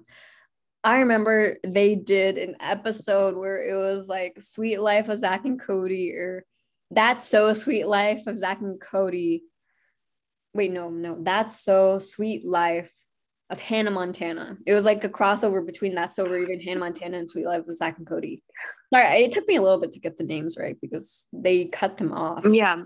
I 0.84 0.98
remember 1.00 1.58
they 1.65 1.96
did 1.96 2.38
an 2.38 2.56
episode 2.60 3.36
where 3.38 3.63
it 3.70 3.75
was 3.75 4.10
like 4.10 4.42
Suite 4.42 4.82
Life 4.82 5.08
of 5.08 5.18
Zack 5.18 5.46
and 5.46 5.60
Cody 5.60 6.12
or 6.13 6.44
That's 6.92 7.25
So 7.27 7.53
Suite 7.53 7.88
Life 7.88 8.27
of 8.27 8.38
Zack 8.38 8.60
and 8.60 8.80
Cody. 8.82 9.44
Wait, 10.53 10.72
no, 10.72 10.89
no, 10.89 11.18
That's 11.22 11.58
So 11.60 12.00
Suite 12.00 12.46
Life 12.46 12.92
of 13.53 13.60
Hannah 13.60 13.91
Montana. 13.91 14.57
It 14.65 14.74
was 14.74 14.83
like 14.83 15.03
a 15.03 15.10
crossover 15.10 15.63
between 15.63 15.93
That's 15.93 16.15
So 16.15 16.27
Raven, 16.27 16.60
Hannah 16.60 16.79
Montana, 16.79 17.19
and 17.19 17.29
Suite 17.29 17.45
Life 17.45 17.67
of 17.67 17.75
Zack 17.75 18.00
and 18.00 18.07
Cody. 18.07 18.41
Sorry, 18.91 19.24
it 19.24 19.31
took 19.31 19.48
me 19.48 19.57
a 19.57 19.62
little 19.62 19.79
bit 19.79 19.91
to 19.93 20.00
get 20.00 20.17
the 20.17 20.24
names 20.24 20.57
right 20.60 20.75
because 20.81 21.27
they 21.31 21.65
cut 21.65 21.98
them 21.98 22.12
off. 22.12 22.43
Yeah. 22.50 22.77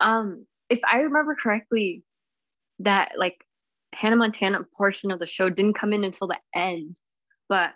Um, 0.00 0.46
if 0.68 0.80
I 0.86 1.00
remember 1.00 1.34
correctly, 1.34 2.04
that 2.80 3.12
like 3.16 3.42
Hannah 3.94 4.16
Montana 4.16 4.60
portion 4.76 5.10
of 5.10 5.18
the 5.18 5.26
show 5.26 5.48
didn't 5.48 5.78
come 5.78 5.94
in 5.94 6.04
until 6.04 6.28
the 6.28 6.38
end, 6.54 6.96
but 7.48 7.72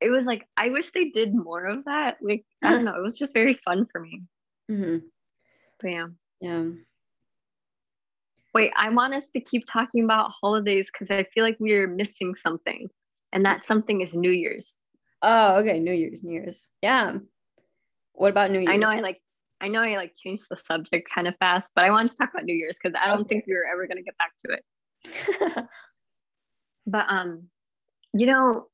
it 0.00 0.10
was 0.10 0.26
like 0.26 0.46
I 0.56 0.70
wish 0.70 0.90
they 0.90 1.10
did 1.10 1.32
more 1.32 1.64
of 1.64 1.84
that. 1.84 2.16
Like 2.20 2.44
I 2.62 2.72
don't 2.72 2.84
know, 2.86 2.96
it 2.96 3.02
was 3.02 3.14
just 3.14 3.34
very 3.34 3.54
fun 3.64 3.86
for 3.92 4.00
me. 4.00 4.24
Mhm. 4.68 5.02
But 5.80 5.90
yeah. 5.92 6.06
Yeah. 6.40 6.64
Wait, 8.58 8.72
I 8.76 8.88
want 8.90 9.14
us 9.14 9.28
to 9.28 9.40
keep 9.40 9.66
talking 9.66 10.02
about 10.02 10.32
holidays 10.32 10.90
because 10.92 11.12
I 11.12 11.22
feel 11.32 11.44
like 11.44 11.56
we're 11.60 11.86
missing 11.86 12.34
something, 12.34 12.88
and 13.32 13.46
that 13.46 13.64
something 13.64 14.00
is 14.00 14.14
New 14.14 14.32
Year's. 14.32 14.78
Oh, 15.22 15.58
okay. 15.58 15.78
New 15.78 15.92
Year's, 15.92 16.24
New 16.24 16.32
Year's. 16.32 16.72
Yeah. 16.82 17.18
What 18.14 18.30
about 18.30 18.50
New 18.50 18.58
Year's? 18.58 18.70
I 18.72 18.76
know 18.76 18.88
I 18.88 19.00
like, 19.00 19.20
I 19.60 19.68
know 19.68 19.80
I 19.80 19.94
like 19.94 20.16
changed 20.16 20.46
the 20.50 20.56
subject 20.56 21.08
kind 21.14 21.28
of 21.28 21.36
fast, 21.36 21.70
but 21.76 21.84
I 21.84 21.90
wanted 21.90 22.10
to 22.10 22.16
talk 22.16 22.30
about 22.34 22.46
New 22.46 22.54
Year's 22.54 22.78
because 22.82 22.98
I 23.00 23.06
don't 23.06 23.20
Okay. 23.20 23.28
think 23.28 23.46
we 23.46 23.54
were 23.54 23.66
ever 23.72 23.86
gonna 23.86 24.02
get 24.02 24.18
back 24.18 24.32
to 24.44 24.56
it. 24.56 25.64
But 26.84 27.06
um, 27.08 27.48
you 28.12 28.26
know, 28.26 28.66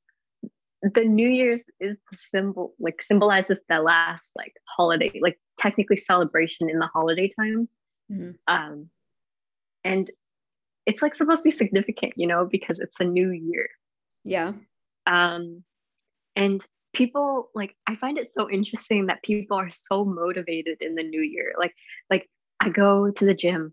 the 0.82 1.04
New 1.04 1.28
Year's 1.28 1.66
is 1.78 1.98
the 2.10 2.16
symbol, 2.30 2.72
like 2.78 3.02
symbolizes 3.02 3.60
the 3.68 3.82
last 3.82 4.32
like 4.34 4.54
holiday, 4.64 5.12
like 5.20 5.38
technically 5.58 5.96
celebration 5.96 6.70
in 6.70 6.78
the 6.78 6.86
holiday 6.86 7.28
time. 7.28 7.68
Mhm. 8.10 8.36
Um, 8.46 8.88
and 9.84 10.10
it's 10.86 11.02
like 11.02 11.14
supposed 11.14 11.42
to 11.42 11.48
be 11.48 11.56
significant, 11.56 12.12
you 12.16 12.26
know, 12.26 12.46
because 12.50 12.78
it's 12.78 13.00
a 13.00 13.04
new 13.04 13.30
year. 13.30 13.68
yeah. 14.24 14.52
Um, 15.06 15.64
and 16.36 16.64
people 16.94 17.50
like 17.54 17.74
I 17.86 17.96
find 17.96 18.18
it 18.18 18.32
so 18.32 18.50
interesting 18.50 19.06
that 19.06 19.22
people 19.22 19.56
are 19.58 19.70
so 19.70 20.04
motivated 20.04 20.78
in 20.80 20.94
the 20.94 21.02
new 21.02 21.20
year. 21.22 21.54
Like, 21.58 21.74
like 22.10 22.28
I 22.60 22.70
go 22.70 23.10
to 23.10 23.24
the 23.24 23.34
gym 23.34 23.72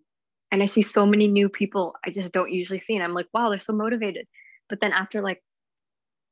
and 0.52 0.62
I 0.62 0.65
see 0.65 0.82
so 0.82 1.06
many 1.06 1.28
new 1.28 1.50
people 1.50 1.95
I 2.06 2.10
just 2.12 2.34
don't 2.34 2.52
usually 2.52 2.80
see, 2.80 2.95
and 2.95 3.04
I'm 3.04 3.13
like, 3.13 3.28
wow, 3.34 3.50
they're 3.50 3.60
so 3.60 3.74
motivated. 3.74 4.28
But 4.69 4.82
then 4.82 4.91
after 4.93 5.21
like 5.21 5.41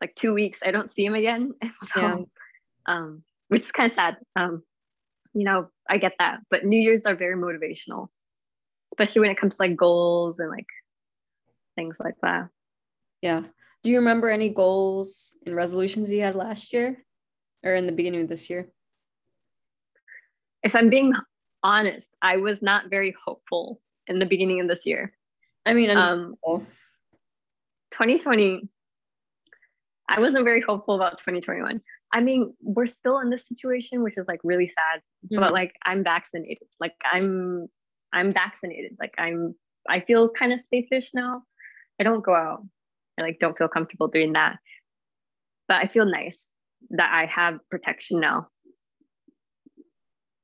like 0.02 0.16
two 0.16 0.34
weeks, 0.34 0.60
I 0.66 0.72
don't 0.72 0.90
see 0.90 1.06
them 1.06 1.16
again, 1.16 1.54
and 1.62 1.72
so 1.86 2.02
Yeah. 2.02 2.18
um, 2.86 3.24
which 3.50 3.62
is 3.62 3.72
kind 3.72 3.92
of 3.92 3.96
sad. 3.96 4.18
Um, 4.36 4.64
you 5.34 5.44
know, 5.46 5.70
I 5.90 5.98
get 5.98 6.14
that, 6.20 6.40
but 6.50 6.66
New 6.66 6.80
Year's 6.80 7.06
are 7.06 7.16
very 7.16 7.36
motivational, 7.38 8.08
especially 9.00 9.22
when 9.22 9.32
it 9.32 9.38
comes 9.38 9.56
to 9.58 9.64
like 9.64 9.78
goals 9.78 10.40
and 10.40 10.50
like 10.50 10.68
things 11.76 11.96
like 12.00 12.16
that. 12.22 12.50
Yeah. 13.22 13.44
Do 13.82 13.90
you 13.90 14.00
remember 14.00 14.30
any 14.30 14.50
goals 14.50 15.38
and 15.46 15.56
resolutions 15.56 16.12
you 16.12 16.22
had 16.22 16.36
last 16.36 16.74
year 16.74 17.06
or 17.64 17.74
in 17.76 17.86
the 17.86 17.94
beginning 17.94 18.22
of 18.22 18.30
this 18.30 18.50
year? 18.50 18.70
if 20.62 20.76
I'm 20.76 20.90
being 20.90 21.14
honest, 21.64 22.14
I 22.22 22.36
was 22.36 22.62
not 22.62 22.90
very 22.90 23.16
hopeful 23.26 23.80
in 24.08 24.20
the 24.20 24.26
beginning 24.26 24.60
of 24.60 24.68
this 24.68 24.86
year. 24.86 25.14
I 25.66 25.74
mean, 25.74 25.90
Um, 25.90 26.36
2020, 27.92 28.68
I 30.10 30.20
wasn't 30.20 30.44
very 30.44 30.60
hopeful 30.60 30.96
about 30.96 31.18
2021. 31.20 31.82
I 32.12 32.20
mean, 32.20 32.54
we're 32.62 32.88
still 32.88 33.20
in 33.20 33.30
this 33.30 33.48
situation, 33.48 34.04
which 34.04 34.18
is 34.18 34.28
like 34.28 34.42
really 34.44 34.68
sad, 34.68 35.02
Mhm. 35.32 35.40
but 35.40 35.54
like 35.54 35.74
I'm 35.86 36.04
vaccinated. 36.04 36.68
Like 36.82 36.96
I'm 37.06 37.70
I'm 38.14 38.32
vaccinated. 38.32 38.98
Like 39.00 39.14
I'm 39.18 39.56
I 39.88 40.02
feel 40.02 40.30
kind 40.30 40.54
of 40.54 40.60
safe-ish 40.62 41.12
now. 41.14 41.44
I 42.00 42.04
don't 42.04 42.24
go 42.24 42.36
out. 42.36 42.64
I 43.18 43.24
like 43.24 43.40
don't 43.40 43.58
feel 43.58 43.68
comfortable 43.68 44.08
doing 44.08 44.34
that. 44.34 44.58
But 45.68 45.78
I 45.78 45.88
feel 45.88 46.06
nice 46.06 46.52
that 46.92 47.12
I 47.14 47.26
have 47.26 47.60
protection 47.70 48.20
now. 48.20 48.48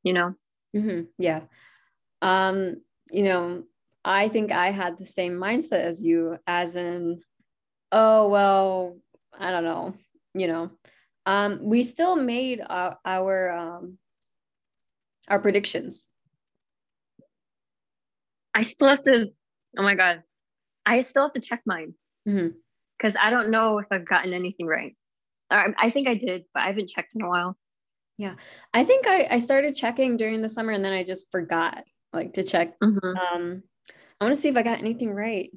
You 0.03 0.13
know? 0.13 0.35
Mhm, 0.75 1.07
Yeah. 1.17 1.41
Um, 2.21 2.81
you 3.11 3.23
know, 3.23 3.63
I 4.03 4.27
think 4.29 4.51
I 4.51 4.71
had 4.71 4.97
the 4.97 5.05
same 5.05 5.33
mindset 5.33 5.81
as 5.81 6.03
you, 6.03 6.37
as 6.47 6.75
in, 6.75 7.21
oh, 7.91 8.27
well, 8.29 8.97
I 9.37 9.51
don't 9.51 9.63
know, 9.63 9.95
you 10.33 10.47
know. 10.47 10.71
Um, 11.25 11.59
we 11.63 11.81
still 11.81 12.15
made 12.15 12.61
our, 12.67 12.97
our 13.05 13.51
um 13.51 13.97
our 15.27 15.39
predictions. 15.39 16.07
I 18.55 18.63
still 18.63 18.87
have 18.87 19.03
to, 19.03 19.27
oh 19.77 19.83
my 19.83 19.95
God, 19.95 20.23
I 20.85 21.01
still 21.01 21.23
have 21.23 21.33
to 21.33 21.41
check 21.41 21.61
mine 21.65 21.93
because 22.25 23.17
I 23.21 23.29
don't 23.29 23.49
know 23.49 23.79
if 23.79 23.85
I've 23.91 24.07
gotten 24.07 24.33
anything 24.33 24.65
right. 24.65 24.95
I, 25.51 25.67
I 25.77 25.91
think 25.91 26.07
I 26.07 26.15
did, 26.15 26.45
but 26.53 26.63
I 26.63 26.67
haven't 26.67 26.89
checked 26.89 27.13
in 27.15 27.21
a 27.21 27.29
while. 27.29 27.57
Yeah. 28.17 28.35
I 28.73 28.85
think 28.85 29.07
I, 29.07 29.27
I 29.29 29.39
started 29.39 29.75
checking 29.75 30.15
during 30.15 30.41
the 30.41 30.49
summer 30.49 30.71
and 30.71 30.83
then 30.83 30.93
I 30.93 31.03
just 31.03 31.29
forgot 31.31 31.83
like 32.13 32.33
to 32.35 32.43
check. 32.43 32.79
Mhm. 32.79 33.15
Um, 33.17 33.63
I 34.19 34.23
want 34.23 34.33
to 34.33 34.41
see 34.41 34.47
if 34.47 34.55
I 34.55 34.63
got 34.63 34.79
anything 34.79 35.11
right. 35.11 35.51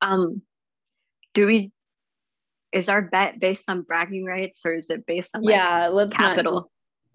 Um, 0.00 0.42
do 1.34 1.46
we, 1.46 1.72
is 2.72 2.88
our 2.88 3.02
bet 3.02 3.40
based 3.40 3.68
on 3.68 3.82
bragging 3.82 4.24
rights 4.24 4.60
or 4.64 4.74
is 4.74 4.86
it 4.88 5.06
based 5.06 5.34
on 5.34 5.42
like, 5.42 5.56
yeah, 5.56 5.88
let's 5.88 6.14
capital? 6.14 6.70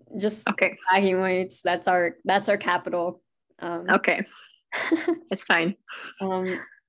not 0.10 0.20
just 0.20 0.50
Okay. 0.50 0.78
bragging 0.90 1.16
rights. 1.16 1.62
That's 1.62 1.88
our 1.88 2.18
that's 2.26 2.50
our 2.50 2.58
capital. 2.58 3.22
Um, 3.62 3.86
Okay. 3.90 4.26
It's 5.32 5.44
fine. 5.44 5.76
um, 6.22 6.48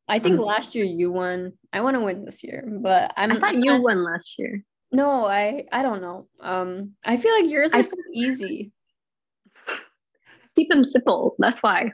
I 0.09 0.19
think 0.19 0.39
Um, 0.39 0.45
last 0.47 0.75
year 0.75 0.85
you 0.85 1.11
won. 1.13 1.53
I 1.73 1.81
want 1.81 1.97
to 1.97 2.01
win 2.01 2.25
this 2.25 2.43
year, 2.45 2.65
but 2.67 3.13
I'm. 3.17 3.33
I 3.33 3.41
thought 3.41 3.55
I'm 3.55 3.63
you 3.63 3.81
won 3.81 4.03
last 4.05 4.35
year. 4.39 4.65
No, 4.93 5.25
I 5.27 5.67
I 5.73 5.83
don't 5.83 6.03
know. 6.03 6.27
Um, 6.41 6.97
I 7.07 7.17
feel 7.17 7.33
like 7.41 7.49
yours 7.51 7.73
are 7.73 7.83
so 7.83 7.97
easy. 8.13 8.73
Keep 10.57 10.69
them 10.69 10.85
simple. 10.85 11.37
That's 11.39 11.63
why. 11.63 11.93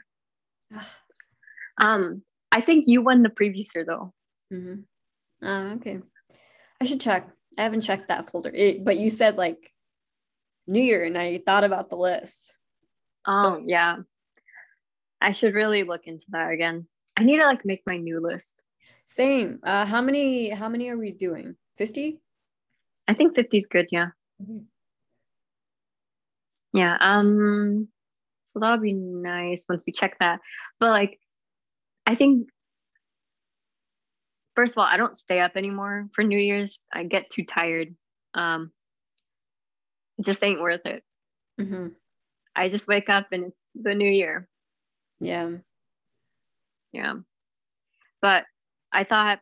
Um, 1.79 2.23
I 2.51 2.61
think 2.61 2.85
you 2.87 3.03
won 3.03 3.21
the 3.21 3.29
previous 3.29 3.69
year 3.75 3.85
though. 3.85 4.11
Mm-hmm. 4.51 5.45
Uh, 5.47 5.75
okay. 5.75 5.99
I 6.81 6.85
should 6.85 6.99
check. 7.01 7.29
I 7.55 7.61
haven't 7.61 7.81
checked 7.81 8.07
that 8.07 8.31
folder. 8.31 8.49
It, 8.53 8.83
but 8.83 8.97
you 8.97 9.11
said 9.11 9.37
like 9.37 9.71
New 10.65 10.81
Year, 10.81 11.03
and 11.03 11.15
I 11.15 11.37
thought 11.45 11.63
about 11.63 11.91
the 11.91 11.97
list. 11.97 12.57
Oh 13.27 13.61
yeah. 13.63 13.97
I 15.21 15.31
should 15.31 15.53
really 15.53 15.83
look 15.83 16.05
into 16.05 16.25
that 16.29 16.51
again. 16.51 16.87
I 17.17 17.23
need 17.23 17.39
to 17.39 17.45
like 17.45 17.65
make 17.65 17.81
my 17.85 17.97
new 17.97 18.19
list. 18.19 18.61
Same. 19.05 19.59
Uh, 19.63 19.85
how 19.85 20.01
many? 20.01 20.49
How 20.49 20.69
many 20.69 20.89
are 20.89 20.97
we 20.97 21.11
doing? 21.11 21.55
Fifty. 21.77 22.19
I 23.07 23.13
think 23.13 23.35
50 23.35 23.57
is 23.57 23.65
good. 23.65 23.87
Yeah. 23.91 24.09
Mhm. 24.41 24.65
Yeah. 26.73 26.97
Um. 26.99 27.87
So 28.53 28.59
that'll 28.59 28.77
be 28.79 28.93
nice 28.93 29.65
once 29.69 29.83
we 29.87 29.93
check 29.93 30.17
that. 30.19 30.41
But 30.79 30.89
like, 30.89 31.19
I 32.05 32.15
think 32.15 32.49
first 34.55 34.73
of 34.73 34.79
all, 34.79 34.85
I 34.85 34.97
don't 34.97 35.17
stay 35.17 35.39
up 35.39 35.53
anymore 35.55 36.09
for 36.13 36.23
New 36.23 36.39
Year's. 36.39 36.81
I 36.93 37.03
get 37.03 37.29
too 37.29 37.45
tired. 37.45 37.95
Um. 38.33 38.71
It 40.17 40.25
just 40.25 40.43
ain't 40.43 40.61
worth 40.61 40.85
it. 40.85 41.03
Mm-hmm. 41.59 41.87
I 42.55 42.69
just 42.69 42.87
wake 42.87 43.09
up 43.09 43.27
and 43.31 43.45
it's 43.45 43.65
the 43.75 43.93
new 43.93 44.09
year. 44.09 44.47
Yeah. 45.19 45.51
Yeah. 46.91 47.13
But 48.21 48.45
I 48.91 49.03
thought, 49.03 49.39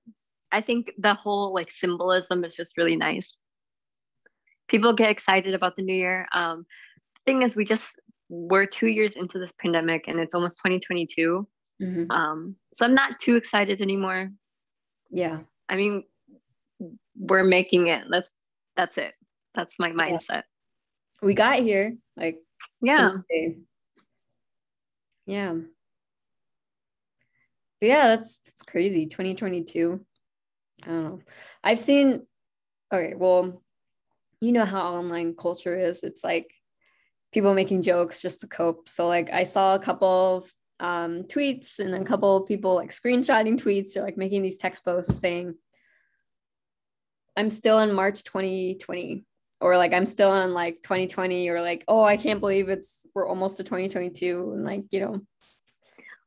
I 0.51 0.61
think 0.61 0.91
the 0.97 1.13
whole 1.13 1.53
like 1.53 1.71
symbolism 1.71 2.43
is 2.43 2.55
just 2.55 2.77
really 2.77 2.95
nice. 2.95 3.37
People 4.67 4.93
get 4.93 5.11
excited 5.11 5.53
about 5.53 5.75
the 5.75 5.83
new 5.83 5.95
year. 5.95 6.27
Um, 6.33 6.65
thing 7.25 7.43
is, 7.43 7.55
we 7.55 7.65
just, 7.65 7.91
we're 8.29 8.65
two 8.65 8.87
years 8.87 9.15
into 9.15 9.37
this 9.37 9.53
pandemic 9.59 10.05
and 10.07 10.19
it's 10.19 10.33
almost 10.33 10.57
2022. 10.57 11.47
Mm-hmm. 11.81 12.11
Um, 12.11 12.55
so 12.73 12.85
I'm 12.85 12.95
not 12.95 13.19
too 13.19 13.35
excited 13.35 13.81
anymore. 13.81 14.31
Yeah. 15.11 15.39
I 15.69 15.75
mean, 15.75 16.03
we're 17.17 17.43
making 17.43 17.87
it. 17.87 18.05
That's, 18.09 18.31
that's 18.75 18.97
it. 18.97 19.13
That's 19.53 19.77
my 19.79 19.91
mindset. 19.91 20.43
We 21.21 21.33
got 21.33 21.59
here. 21.59 21.95
Like 22.17 22.39
Yeah. 22.81 23.17
Yeah. 25.25 25.53
But 27.79 27.87
yeah, 27.87 28.07
that's 28.07 28.39
that's 28.39 28.61
crazy. 28.61 29.05
2022. 29.05 30.05
I 30.83 30.87
don't 30.87 31.03
know. 31.03 31.19
I've 31.63 31.79
seen 31.79 32.25
okay, 32.93 33.13
well, 33.15 33.61
you 34.41 34.51
know 34.51 34.65
how 34.65 34.95
online 34.95 35.35
culture 35.35 35.77
is. 35.77 36.03
It's 36.03 36.23
like 36.23 36.51
people 37.33 37.53
making 37.53 37.81
jokes 37.81 38.21
just 38.21 38.41
to 38.41 38.47
cope. 38.47 38.87
So 38.87 39.07
like 39.07 39.31
I 39.31 39.43
saw 39.43 39.75
a 39.75 39.79
couple 39.79 40.37
of 40.37 40.53
um 40.79 41.23
tweets 41.23 41.79
and 41.79 41.95
a 41.95 42.03
couple 42.03 42.37
of 42.37 42.47
people 42.47 42.75
like 42.75 42.91
screenshotting 42.91 43.61
tweets 43.61 43.95
or 43.95 44.03
like 44.03 44.17
making 44.17 44.41
these 44.41 44.57
text 44.57 44.83
posts 44.83 45.19
saying 45.19 45.55
I'm 47.37 47.49
still 47.49 47.79
in 47.79 47.93
March 47.93 48.23
2020 48.23 49.25
or 49.61 49.77
like 49.77 49.93
I'm 49.93 50.05
still 50.05 50.33
in 50.43 50.53
like 50.53 50.81
2020 50.83 51.49
or 51.49 51.61
like 51.61 51.83
oh 51.87 52.03
I 52.03 52.17
can't 52.17 52.39
believe 52.39 52.69
it's 52.69 53.05
we're 53.15 53.27
almost 53.27 53.57
to 53.57 53.63
2022 53.63 54.51
and 54.53 54.63
like 54.65 54.83
you 54.91 54.99
know 55.01 55.21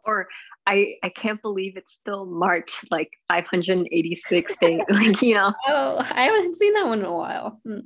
Or 0.04 0.28
I, 0.66 0.96
I 1.02 1.08
can't 1.08 1.40
believe 1.40 1.76
it's 1.76 1.94
still 1.94 2.26
March, 2.26 2.84
like 2.90 3.10
586 3.28 4.56
days. 4.58 4.80
like, 4.90 5.22
you 5.22 5.34
know, 5.34 5.52
oh 5.66 5.96
I 5.98 6.22
haven't 6.22 6.56
seen 6.56 6.74
that 6.74 6.86
one 6.86 7.00
in 7.00 7.04
a 7.06 7.12
while 7.14 7.60
Hmm. 7.64 7.80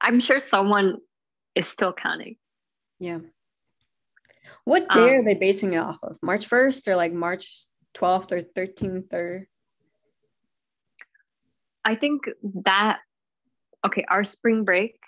I'm 0.00 0.20
sure 0.20 0.40
someone 0.40 0.96
is 1.54 1.66
still 1.68 1.92
counting. 1.92 2.36
yeah 2.98 3.18
what 4.64 4.88
day 4.92 5.08
Um, 5.08 5.14
are 5.20 5.24
they 5.24 5.34
basing 5.34 5.72
it 5.74 5.78
off 5.78 5.98
of 6.02 6.16
March 6.22 6.48
1st 6.48 6.88
or 6.88 6.96
like 6.96 7.12
March 7.12 7.66
12th 7.94 8.32
or 8.32 8.40
13th 8.42 9.12
or 9.12 9.48
I 11.84 11.94
think 11.94 12.28
that 12.64 13.00
okay, 13.86 14.04
our 14.08 14.24
spring 14.24 14.64
break, 14.64 14.98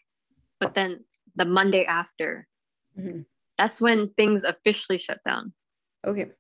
but 0.61 0.75
then 0.75 1.05
the 1.37 1.45
Monday 1.45 1.85
after, 1.85 2.47
Mhm. 2.99 3.25
that's 3.59 3.81
when 3.81 4.11
things 4.15 4.45
officially 4.45 4.99
shut 4.99 5.19
down. 5.25 5.53
okay 6.07 6.31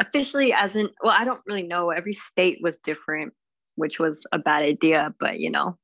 Officially, 0.00 0.52
as 0.54 0.76
in, 0.76 0.88
well, 1.02 1.12
I 1.12 1.24
don't 1.26 1.42
really 1.46 1.62
know. 1.62 1.90
Every 1.90 2.14
state 2.14 2.58
was 2.62 2.78
different, 2.78 3.34
which 3.76 3.98
was 4.00 4.26
a 4.32 4.38
bad 4.38 4.62
idea, 4.62 5.14
but 5.20 5.38
you 5.38 5.50
know, 5.50 5.76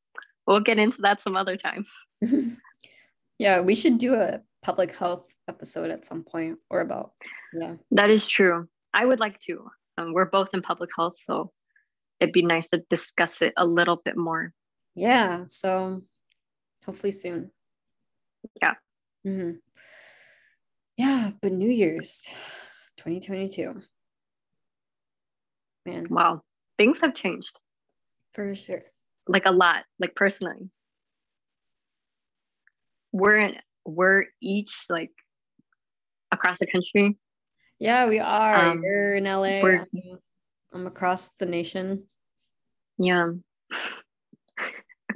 we'll 0.47 0.61
get 0.61 0.79
into 0.79 1.03
that 1.03 1.21
some 1.21 1.37
other 1.37 1.57
time. 1.57 1.85
yeah 3.39 3.61
we 3.61 3.75
should 3.75 3.99
do 3.99 4.15
a 4.15 4.41
public 4.63 4.97
health 4.97 5.27
episode 5.49 5.91
at 5.91 6.07
some 6.07 6.25
point 6.25 6.59
or 6.71 6.81
about 6.81 7.13
yeah 7.53 7.75
That 7.91 8.09
is 8.11 8.25
true. 8.27 8.67
I 8.95 9.05
would 9.05 9.21
like 9.21 9.39
to. 9.41 9.69
Um, 9.99 10.13
we're 10.15 10.31
both 10.31 10.49
in 10.55 10.63
public 10.63 10.91
health, 10.97 11.19
so 11.19 11.53
it'd 12.21 12.33
be 12.33 12.43
nice 12.43 12.69
to 12.71 12.79
discuss 12.89 13.43
it 13.43 13.53
a 13.59 13.67
little 13.67 14.01
bit 14.05 14.17
more. 14.17 14.53
Yeah 14.97 15.45
so 15.49 16.03
hopefully 16.85 17.13
soon 17.13 17.51
Yeah. 18.61 18.75
Mhm. 19.25 19.59
yeah 20.97 21.31
but 21.41 21.53
New 21.53 21.71
Year's 21.71 22.25
2022 22.97 23.83
man 25.85 26.07
Wow, 26.11 26.43
things 26.79 27.01
have 27.03 27.15
changed 27.15 27.59
for 28.33 28.57
sure 28.57 28.83
like 29.29 29.47
a 29.47 29.51
lot, 29.51 29.85
like 29.99 30.15
personally. 30.15 30.71
We're 33.13 33.37
in, 33.39 33.57
we're 33.85 34.27
each 34.41 34.87
like 34.89 35.13
across 36.31 36.59
the 36.59 36.67
country. 36.67 37.17
Yeah, 37.79 38.09
we 38.09 38.19
are. 38.19 38.71
Um, 38.71 38.83
You're 38.83 39.15
in 39.15 39.25
LA. 39.25 39.85
I'm 40.73 40.87
across 40.87 41.33
the 41.39 41.47
nation. 41.47 42.05
Yeah. 42.99 43.33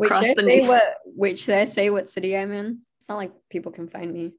Wait, 0.00 0.06
Across 0.06 0.22
should 0.22 0.30
I 0.30 0.34
the 0.34 0.42
say 0.42 0.56
nation. 0.56 0.68
what? 0.68 0.94
Wait, 1.04 1.38
should 1.38 1.54
I 1.56 1.66
say 1.66 1.90
what 1.90 2.08
city 2.08 2.34
I'm 2.34 2.52
in? 2.52 2.78
It's 2.98 3.08
not 3.10 3.18
like 3.18 3.32
people 3.50 3.70
can 3.70 3.86
find 3.86 4.10
me. 4.10 4.32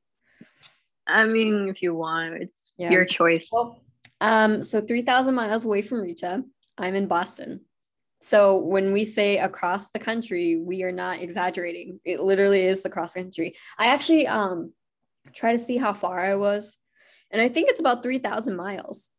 I 1.05 1.25
mean, 1.25 1.69
if 1.69 1.83
you 1.83 1.93
want, 1.93 2.41
it's 2.41 2.73
Yeah. 2.77 2.89
your 2.89 3.05
choice. 3.05 3.47
Well, 3.51 3.79
um, 4.19 4.63
so 4.63 4.81
3,000 4.81 5.35
miles 5.35 5.63
away 5.63 5.83
from 5.83 5.99
Reecha, 5.99 6.43
I'm 6.79 6.95
in 6.95 7.05
Boston. 7.05 7.61
So 8.21 8.57
when 8.57 8.91
we 8.91 9.03
say 9.03 9.37
across 9.37 9.91
the 9.91 9.99
country, 9.99 10.55
we 10.55 10.81
are 10.81 10.91
not 10.91 11.21
exaggerating. 11.21 11.99
It 12.05 12.21
literally 12.21 12.65
is 12.65 12.83
across 12.83 13.13
the 13.13 13.21
country. 13.21 13.55
I 13.77 13.87
actually 13.87 14.25
um 14.25 14.73
try 15.33 15.51
to 15.51 15.59
see 15.59 15.77
how 15.77 15.93
far 15.93 16.19
I 16.25 16.33
was, 16.35 16.75
and 17.29 17.39
I 17.39 17.49
think 17.49 17.69
it's 17.69 17.79
about 17.79 18.01
3,000 18.01 18.55
miles. 18.55 19.11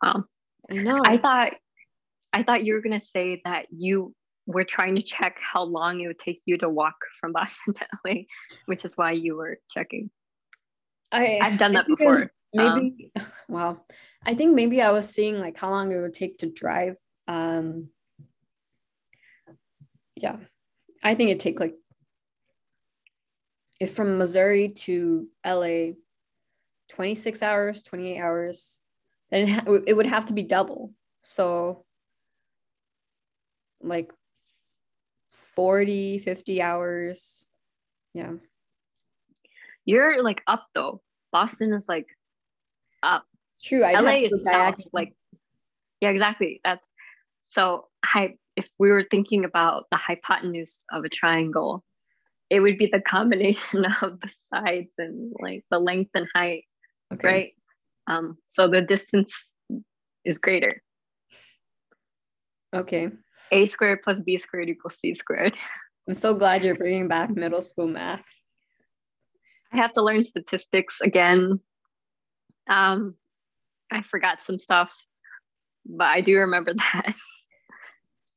Wow. 0.00 0.24
I 0.70 0.74
know. 0.74 1.02
I 1.04 1.18
thought, 1.18 1.54
I 2.32 2.44
thought 2.44 2.64
you 2.64 2.74
were 2.74 2.80
gonna 2.80 3.00
say 3.00 3.40
that 3.44 3.66
you 3.70 4.14
were 4.48 4.64
trying 4.64 4.96
to 4.96 5.02
check 5.02 5.38
how 5.40 5.62
long 5.62 6.00
it 6.00 6.06
would 6.06 6.18
take 6.18 6.40
you 6.46 6.56
to 6.56 6.68
walk 6.68 6.96
from 7.20 7.32
Boston 7.32 7.74
to 7.74 7.86
LA, 8.04 8.14
which 8.66 8.84
is 8.84 8.96
why 8.96 9.12
you 9.12 9.36
were 9.36 9.58
checking. 9.70 10.10
I, 11.12 11.38
I've 11.40 11.58
done 11.58 11.74
that 11.74 11.86
it 11.88 11.96
before. 11.98 12.22
Um, 12.22 12.30
maybe 12.54 13.12
wow 13.46 13.78
i 14.24 14.34
think 14.34 14.54
maybe 14.54 14.80
i 14.80 14.90
was 14.90 15.06
seeing 15.06 15.38
like 15.38 15.58
how 15.58 15.68
long 15.68 15.92
it 15.92 15.98
would 15.98 16.14
take 16.14 16.38
to 16.38 16.50
drive 16.50 16.96
um 17.26 17.88
yeah 20.16 20.36
i 21.04 21.14
think 21.14 21.28
it'd 21.28 21.40
take 21.40 21.60
like 21.60 21.74
if 23.78 23.92
from 23.92 24.16
missouri 24.16 24.70
to 24.70 25.28
la 25.44 25.92
26 26.88 27.42
hours 27.42 27.82
28 27.82 28.18
hours 28.18 28.80
then 29.30 29.46
it, 29.66 29.84
it 29.88 29.92
would 29.92 30.06
have 30.06 30.24
to 30.24 30.32
be 30.32 30.42
double 30.42 30.94
so 31.22 31.84
like 33.82 34.10
40 35.54 36.18
50 36.20 36.62
hours 36.62 37.46
yeah 38.14 38.32
You're 39.84 40.22
like 40.22 40.42
up 40.46 40.66
though. 40.74 41.00
Boston 41.32 41.72
is 41.72 41.88
like 41.88 42.06
up. 43.02 43.24
true 43.64 43.84
I'd 43.84 44.00
LA 44.00 44.28
is 44.28 44.44
south. 44.44 44.76
Like, 44.92 45.14
yeah, 46.00 46.10
exactly. 46.10 46.60
That's 46.62 46.86
so. 47.48 47.86
I 48.04 48.34
if 48.56 48.68
we 48.78 48.90
were 48.90 49.06
thinking 49.10 49.44
about 49.46 49.86
the 49.90 49.96
hypotenuse 49.96 50.84
of 50.92 51.04
a 51.04 51.08
triangle, 51.08 51.84
it 52.50 52.60
would 52.60 52.76
be 52.76 52.90
the 52.92 53.00
combination 53.00 53.84
of 54.02 54.20
the 54.20 54.30
sides 54.52 54.92
and 54.98 55.32
like 55.40 55.64
the 55.70 55.78
length 55.78 56.10
and 56.14 56.26
height, 56.34 56.64
okay 57.14 57.28
right? 57.28 57.52
Um, 58.08 58.36
so 58.48 58.68
the 58.68 58.82
distance 58.82 59.54
is 60.24 60.36
greater. 60.36 60.82
okay 62.74 63.08
A 63.52 63.66
squared 63.66 64.02
plus 64.02 64.20
B 64.20 64.36
squared 64.38 64.68
equals 64.68 64.98
C 64.98 65.14
squared. 65.14 65.54
I'm 66.08 66.14
so 66.14 66.34
glad 66.34 66.64
you're 66.64 66.74
bringing 66.74 67.08
back 67.08 67.30
middle 67.30 67.62
school 67.62 67.86
math. 67.86 68.24
I 69.72 69.76
have 69.76 69.92
to 69.94 70.02
learn 70.02 70.24
statistics 70.24 71.00
again. 71.00 71.60
Um, 72.68 73.14
I 73.90 74.02
forgot 74.02 74.42
some 74.42 74.58
stuff, 74.58 74.94
but 75.86 76.06
I 76.08 76.20
do 76.20 76.38
remember 76.38 76.74
that. 76.92 77.14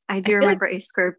I 0.09 0.19
do 0.19 0.35
remember 0.35 0.67
A 0.67 0.79
squared 0.81 1.15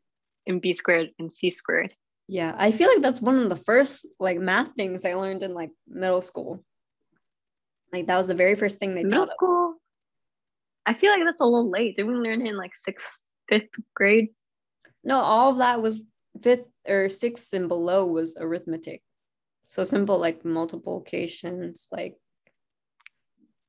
and 0.46 0.61
B 0.61 0.72
squared 0.72 1.11
and 1.18 1.33
C 1.33 1.50
squared. 1.50 1.94
Yeah, 2.28 2.55
I 2.57 2.72
feel 2.72 2.88
like 2.88 3.02
that's 3.02 3.20
one 3.20 3.38
of 3.38 3.48
the 3.48 3.57
first 3.57 4.07
like 4.20 4.38
math 4.38 4.72
things 4.74 5.05
I 5.05 5.14
learned 5.14 5.42
in 5.42 5.55
like 5.55 5.70
middle 5.88 6.22
school. 6.22 6.64
Like 7.92 8.07
that 8.07 8.16
was 8.16 8.28
the 8.28 8.35
very 8.35 8.55
first 8.55 8.78
thing 8.78 8.94
they 8.94 9.02
Middle 9.02 9.18
taught 9.18 9.28
us. 9.28 9.31
school. 9.31 9.74
I 10.87 10.94
feel 10.94 11.12
like 11.12 11.22
that's 11.24 11.40
a 11.40 11.44
little 11.44 11.70
late. 11.70 11.96
Did 11.96 12.05
we 12.05 12.14
learn 12.14 12.40
it 12.44 12.48
in 12.48 12.57
like 12.57 12.74
sixth, 12.74 13.20
fifth 13.53 13.85
grade? 13.95 14.29
No, 15.05 15.21
all 15.21 15.51
of 15.53 15.59
that 15.59 15.83
was 15.83 16.01
fifth 16.43 16.65
or 16.88 17.11
sixth 17.11 17.53
and 17.53 17.69
below 17.69 18.07
was 18.07 18.35
arithmetic. 18.38 19.03
So 19.65 19.85
simple 19.85 20.19
like 20.19 20.43
multiplications, 20.45 21.88
like 21.93 22.17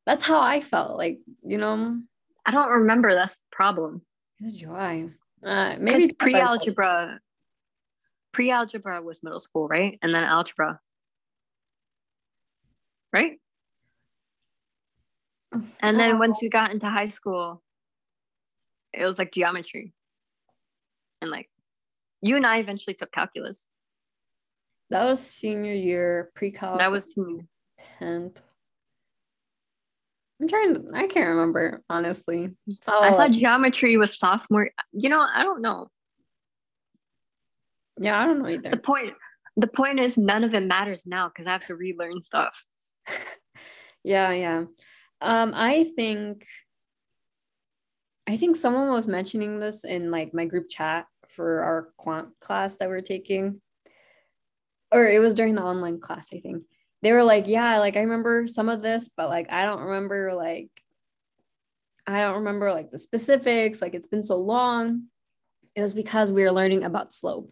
that's 0.06 0.24
how 0.24 0.40
I 0.40 0.62
felt. 0.62 0.98
Like, 0.98 1.20
you 1.46 1.58
know. 1.58 2.00
I 2.46 2.52
don't 2.52 2.70
remember 2.70 3.14
that's 3.14 3.36
the 3.36 3.52
problem. 3.52 4.02
Good 4.42 4.56
joy. 4.56 5.10
Uh 5.46 5.76
maybe 5.80 6.14
pre-algebra. 6.14 7.20
Pre-algebra 8.32 9.02
was 9.02 9.24
middle 9.24 9.40
school, 9.40 9.68
right? 9.68 10.00
And 10.02 10.14
then 10.16 10.24
algebra. 10.24 10.80
Right? 13.12 13.40
And 15.82 16.00
then 16.00 16.20
once 16.20 16.42
we 16.42 16.50
got 16.50 16.72
into 16.72 16.90
high 16.90 17.10
school, 17.10 17.62
it 18.94 19.06
was 19.06 19.18
like 19.20 19.32
geometry. 19.32 19.94
And 21.22 21.32
like 21.32 21.50
you 22.22 22.36
and 22.36 22.46
I 22.46 22.58
eventually 22.58 22.94
took 22.94 23.12
calculus. 23.12 23.68
That 24.90 25.06
was 25.06 25.22
senior 25.22 25.74
year 25.74 26.32
pre-college. 26.36 26.80
That 26.80 26.92
was 26.92 27.18
10th. 28.00 28.38
I'm 30.42 30.48
trying 30.48 30.74
to, 30.74 30.84
I 30.94 31.08
can't 31.08 31.30
remember, 31.30 31.82
honestly. 31.90 32.50
I 32.88 33.12
thought 33.12 33.32
geometry 33.32 33.96
was 33.98 34.18
sophomore. 34.18 34.72
You 34.92 35.10
know, 35.10 35.20
I 35.22 35.44
don't 35.44 35.62
know. 35.62 35.88
Yeah, 38.00 38.20
I 38.20 38.26
don't 38.26 38.40
know 38.40 38.50
either. 38.50 38.70
The 38.70 38.78
point 38.78 39.14
the 39.56 39.68
point 39.68 40.00
is 40.00 40.18
none 40.18 40.44
of 40.44 40.54
it 40.54 40.66
matters 40.66 41.06
now 41.06 41.28
because 41.28 41.48
I 41.48 41.52
have 41.52 41.66
to 41.68 41.76
relearn 41.76 42.22
stuff. 42.22 42.64
yeah, 44.04 44.32
yeah. 44.32 44.64
Um, 45.22 45.54
I 45.56 45.92
think 45.96 46.46
I 48.28 48.38
think 48.38 48.56
someone 48.56 48.90
was 48.90 49.08
mentioning 49.08 49.60
this 49.60 49.84
in 49.84 50.12
like 50.12 50.34
my 50.34 50.46
group 50.46 50.70
chat 50.70 51.08
for 51.30 51.62
our 51.62 51.90
quant 51.98 52.30
class 52.40 52.78
that 52.78 52.90
we 52.90 52.96
are 52.96 53.02
taking. 53.02 53.62
Or 54.92 55.08
it 55.08 55.20
was 55.20 55.34
during 55.34 55.56
the 55.56 55.64
online 55.64 56.00
class, 56.00 56.30
I 56.34 56.40
think. 56.40 56.64
They 57.02 57.12
were 57.12 57.24
like, 57.24 57.48
yeah, 57.48 57.80
like 57.80 57.98
I 57.98 58.02
remember 58.02 58.48
some 58.48 58.70
of 58.70 58.82
this, 58.82 59.10
but 59.10 59.28
like 59.28 59.52
I 59.52 59.66
don't 59.66 59.82
remember 59.82 60.34
like 60.34 60.70
I 62.06 62.20
don't 62.22 62.36
remember 62.36 62.72
like 62.72 62.92
the 62.92 63.00
specifics, 63.00 63.82
like 63.82 63.94
it's 63.94 64.08
been 64.08 64.24
so 64.24 64.38
long. 64.38 65.04
It 65.76 65.82
was 65.82 65.94
because 65.94 66.32
we 66.32 66.44
were 66.44 66.52
learning 66.52 66.84
about 66.84 67.12
slope. 67.12 67.52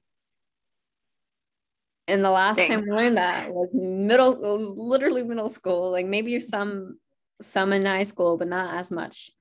And 2.07 2.23
the 2.23 2.29
last 2.29 2.57
Dang. 2.57 2.69
time 2.69 2.81
we 2.81 2.91
learned 2.91 3.17
that 3.17 3.53
was 3.53 3.73
middle, 3.73 4.33
it 4.33 4.39
was 4.41 4.77
literally 4.77 5.23
middle 5.23 5.49
school. 5.49 5.91
Like 5.91 6.05
maybe 6.05 6.39
some 6.39 6.97
some 7.41 7.73
in 7.73 7.85
high 7.85 8.03
school, 8.03 8.37
but 8.37 8.47
not 8.47 8.73
as 8.75 8.91
much. 8.91 9.31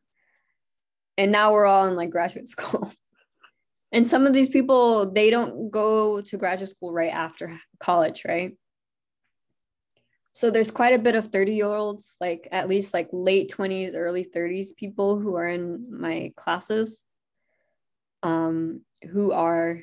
And 1.20 1.32
now 1.32 1.52
we're 1.52 1.66
all 1.66 1.84
in 1.84 1.96
like 1.96 2.08
graduate 2.08 2.48
school. 2.56 2.90
and 3.92 4.06
some 4.06 4.26
of 4.26 4.32
these 4.32 4.48
people, 4.48 5.12
they 5.12 5.28
don't 5.28 5.70
go 5.70 6.22
to 6.22 6.36
graduate 6.38 6.70
school 6.70 6.94
right 6.94 7.12
after 7.12 7.60
college, 7.78 8.22
right? 8.26 8.56
So 10.32 10.50
there's 10.50 10.70
quite 10.70 10.94
a 10.94 10.98
bit 10.98 11.16
of 11.16 11.26
30 11.26 11.52
year 11.54 11.66
olds, 11.66 12.16
like 12.22 12.48
at 12.50 12.70
least 12.70 12.94
like 12.94 13.10
late 13.12 13.52
20s, 13.54 13.94
early 13.94 14.24
30s 14.24 14.74
people 14.74 15.18
who 15.20 15.36
are 15.36 15.46
in 15.46 15.88
my 15.90 16.32
classes, 16.36 17.04
um, 18.22 18.80
who 19.10 19.32
are, 19.32 19.78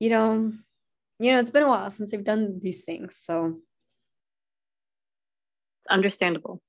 you 0.00 0.10
know, 0.10 0.52
you 1.18 1.32
know, 1.32 1.38
it's 1.38 1.50
been 1.50 1.62
a 1.62 1.68
while 1.68 1.88
since 1.88 2.10
they've 2.10 2.22
done 2.22 2.60
these 2.60 2.84
things. 2.84 3.16
So 3.16 3.56
understandable. 5.88 6.60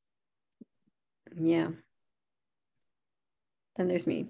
Yeah. 1.36 1.72
Then 3.80 3.88
there's 3.88 4.06
me. 4.06 4.28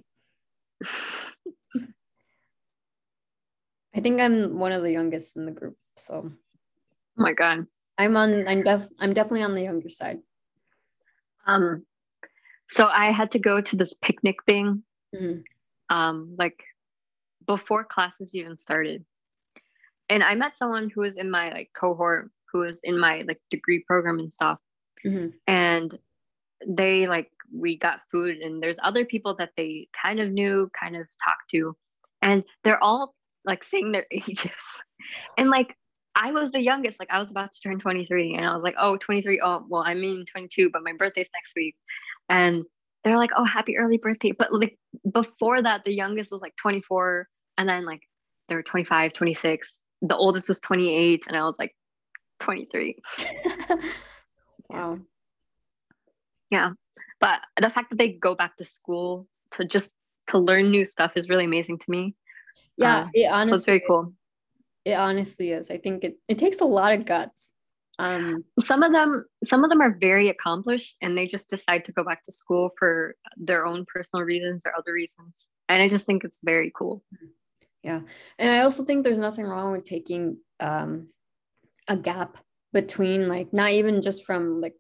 I 3.96 4.00
think 4.00 4.22
I'm 4.22 4.60
one 4.60 4.72
of 4.72 4.84
the 4.84 4.92
youngest 4.92 5.36
in 5.36 5.48
the 5.48 5.52
group. 5.52 5.76
So 5.98 6.32
Oh 6.32 6.32
my 7.16 7.34
god. 7.34 7.66
I'm 7.98 8.16
on 8.16 8.48
I'm 8.48 8.62
def 8.62 8.88
I'm 9.00 9.12
definitely 9.12 9.44
on 9.44 9.56
the 9.56 9.64
younger 9.64 9.90
side. 9.90 10.20
Um 11.48 11.84
so 12.68 12.88
I 12.88 13.10
had 13.10 13.32
to 13.32 13.40
go 13.40 13.60
to 13.60 13.76
this 13.76 13.96
picnic 14.00 14.36
thing. 14.48 14.84
Mm-hmm. 15.16 15.40
Um 15.90 16.36
like 16.38 16.64
before 17.48 17.84
classes 17.84 18.36
even 18.36 18.56
started. 18.56 19.04
And 20.10 20.24
I 20.24 20.36
met 20.36 20.58
someone 20.58 20.92
who 20.92 21.02
was 21.02 21.18
in 21.18 21.32
my 21.32 21.50
like 21.50 21.72
cohort 21.74 22.30
who 22.52 22.60
was 22.60 22.82
in 22.84 23.00
my 23.00 23.24
like 23.28 23.42
degree 23.50 23.84
program 23.88 24.20
and 24.20 24.32
stuff. 24.32 24.60
Mm-hmm. 25.04 25.30
And 25.48 25.98
they 26.68 27.08
like 27.08 27.32
we 27.54 27.78
got 27.78 28.02
food 28.12 28.38
and 28.38 28.62
there's 28.62 28.80
other 28.84 29.06
people 29.06 29.36
that 29.36 29.52
they 29.58 29.88
kind 29.94 30.20
of 30.20 30.32
knew, 30.32 30.70
kind 30.80 30.96
of 30.96 31.08
talked 31.24 31.50
to, 31.52 31.76
and 32.22 32.44
they're 32.64 32.84
all 32.84 33.16
like 33.46 33.64
saying 33.64 33.92
their 33.92 34.06
ages. 34.12 34.52
and 35.38 35.50
like 35.50 35.76
I 36.16 36.32
was 36.32 36.52
the 36.52 36.62
youngest, 36.62 37.00
like 37.00 37.12
I 37.12 37.20
was 37.20 37.32
about 37.32 37.52
to 37.52 37.60
turn 37.62 37.80
23 37.80 38.36
and 38.36 38.46
I 38.46 38.54
was 38.54 38.64
like, 38.64 38.76
oh, 38.78 38.98
23. 38.98 39.40
Oh, 39.44 39.66
well, 39.70 39.84
I 39.86 39.94
mean 39.94 40.26
22, 40.26 40.70
but 40.72 40.84
my 40.84 40.94
birthday's 40.94 41.30
next 41.34 41.54
week. 41.56 41.76
And 42.28 42.66
they're 43.04 43.18
like, 43.18 43.30
oh, 43.38 43.46
happy 43.46 43.78
early 43.78 43.98
birthday. 43.98 44.32
But 44.32 44.54
like 44.54 44.78
before 45.12 45.62
that, 45.62 45.86
the 45.86 45.94
youngest 45.94 46.32
was 46.32 46.42
like 46.42 46.56
24. 46.58 47.28
And 47.58 47.70
then 47.70 47.86
like 47.86 48.02
they 48.50 48.56
were 48.56 48.64
25, 48.64 49.14
26. 49.14 49.82
The 50.02 50.16
oldest 50.16 50.50
was 50.50 50.60
28. 50.60 51.26
And 51.28 51.38
I 51.38 51.44
was 51.44 51.56
like 51.58 51.74
23. 52.40 52.98
wow. 54.70 55.00
Yeah. 56.50 56.72
But 57.20 57.42
the 57.62 57.70
fact 57.70 57.90
that 57.90 57.98
they 57.98 58.10
go 58.10 58.36
back 58.36 58.58
to 58.58 58.66
school 58.66 59.28
to 59.52 59.66
just 59.66 59.92
to 60.28 60.38
learn 60.38 60.72
new 60.72 60.86
stuff 60.86 61.14
is 61.16 61.30
really 61.30 61.46
amazing 61.46 61.80
to 61.80 61.86
me. 61.90 62.16
Yeah, 62.78 63.02
uh, 63.02 63.08
it 63.14 63.32
honestly 63.32 63.52
so 63.52 63.56
it's 63.56 63.66
very 63.66 63.84
cool. 63.88 64.14
It 64.86 64.94
honestly 64.94 65.52
is. 65.52 65.70
I 65.70 65.78
think 65.78 66.04
it, 66.04 66.18
it 66.30 66.40
takes 66.40 66.62
a 66.62 66.66
lot 66.66 66.94
of 66.94 67.06
guts. 67.06 67.54
Um, 68.00 68.46
some 68.60 68.82
of 68.82 68.94
them 68.94 69.26
some 69.44 69.66
of 69.66 69.70
them 69.70 69.82
are 69.82 69.98
very 70.00 70.30
accomplished 70.30 70.96
and 71.02 71.18
they 71.18 71.28
just 71.28 71.50
decide 71.50 71.84
to 71.86 71.92
go 71.92 72.04
back 72.04 72.24
to 72.24 72.32
school 72.32 72.72
for 72.80 73.16
their 73.36 73.66
own 73.66 73.86
personal 73.94 74.24
reasons 74.24 74.64
or 74.66 74.74
other 74.78 74.94
reasons. 74.94 75.46
And 75.68 75.84
I 75.84 75.90
just 75.90 76.06
think 76.06 76.24
it's 76.24 76.40
very 76.42 76.72
cool. 76.74 77.04
Yeah. 77.84 78.02
And 78.38 78.52
I 78.52 78.60
also 78.60 78.84
think 78.86 79.04
there's 79.04 79.20
nothing 79.20 79.46
wrong 79.46 79.74
with 79.74 79.84
taking 79.84 80.38
um, 80.60 81.10
a 81.88 81.98
gap 81.98 82.38
between 82.72 83.28
like 83.28 83.52
not 83.52 83.72
even 83.72 84.02
just 84.02 84.26
from 84.26 84.62
like 84.62 84.76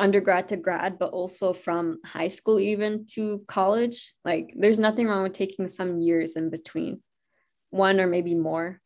undergrad 0.00 0.48
to 0.48 0.56
grad, 0.56 0.98
but 0.98 1.12
also 1.12 1.52
from 1.52 1.98
high 2.04 2.28
school 2.28 2.58
even 2.58 3.06
to 3.14 3.44
college. 3.46 4.14
Like 4.24 4.52
there's 4.56 4.78
nothing 4.78 5.06
wrong 5.06 5.22
with 5.22 5.32
taking 5.32 5.68
some 5.68 6.00
years 6.00 6.36
in 6.36 6.50
between, 6.50 7.02
one 7.70 8.00
or 8.00 8.06
maybe 8.06 8.34
more. 8.34 8.80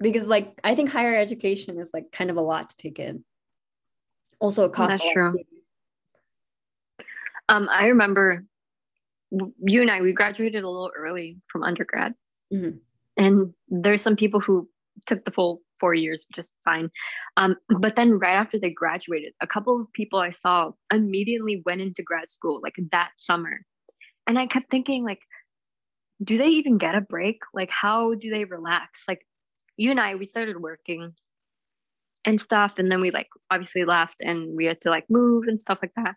Because 0.00 0.28
like 0.28 0.58
I 0.64 0.74
think 0.74 0.90
higher 0.90 1.16
education 1.16 1.78
is 1.78 1.90
like 1.92 2.12
kind 2.12 2.30
of 2.30 2.36
a 2.36 2.40
lot 2.40 2.70
to 2.70 2.76
take 2.76 2.98
in. 2.98 3.24
Also 4.40 4.64
it 4.64 4.72
costs 4.72 4.98
That's 4.98 5.12
true. 5.12 5.38
Um, 7.48 7.68
I 7.70 7.86
remember 7.86 8.44
you 9.64 9.82
and 9.82 9.90
I, 9.90 10.00
we 10.00 10.12
graduated 10.12 10.62
a 10.62 10.68
little 10.68 10.92
early 10.96 11.38
from 11.48 11.62
undergrad. 11.62 12.14
Mm-hmm. 12.52 12.78
And 13.16 13.54
there's 13.68 14.02
some 14.02 14.16
people 14.16 14.40
who 14.40 14.68
took 15.06 15.24
the 15.24 15.30
full 15.30 15.60
four 15.80 15.94
years, 15.94 16.24
which 16.28 16.38
is 16.38 16.52
fine. 16.64 16.90
Um, 17.36 17.56
but 17.80 17.96
then 17.96 18.18
right 18.18 18.36
after 18.36 18.58
they 18.58 18.70
graduated, 18.70 19.32
a 19.40 19.46
couple 19.46 19.80
of 19.80 19.92
people 19.92 20.20
I 20.20 20.30
saw 20.30 20.72
immediately 20.92 21.62
went 21.66 21.80
into 21.80 22.02
grad 22.02 22.30
school 22.30 22.60
like 22.62 22.76
that 22.92 23.10
summer. 23.16 23.60
And 24.26 24.38
I 24.38 24.46
kept 24.46 24.70
thinking, 24.70 25.04
like, 25.04 25.20
do 26.22 26.38
they 26.38 26.46
even 26.46 26.78
get 26.78 26.94
a 26.94 27.00
break? 27.00 27.40
Like, 27.52 27.70
how 27.70 28.14
do 28.14 28.30
they 28.30 28.44
relax? 28.44 29.04
Like, 29.08 29.26
you 29.76 29.90
and 29.90 29.98
I, 29.98 30.14
we 30.14 30.24
started 30.24 30.60
working 30.60 31.12
and 32.24 32.40
stuff. 32.40 32.74
And 32.78 32.90
then 32.90 33.00
we 33.00 33.10
like 33.10 33.28
obviously 33.50 33.84
left 33.84 34.20
and 34.20 34.56
we 34.56 34.66
had 34.66 34.80
to 34.82 34.90
like 34.90 35.06
move 35.10 35.44
and 35.48 35.60
stuff 35.60 35.78
like 35.82 35.94
that. 35.96 36.14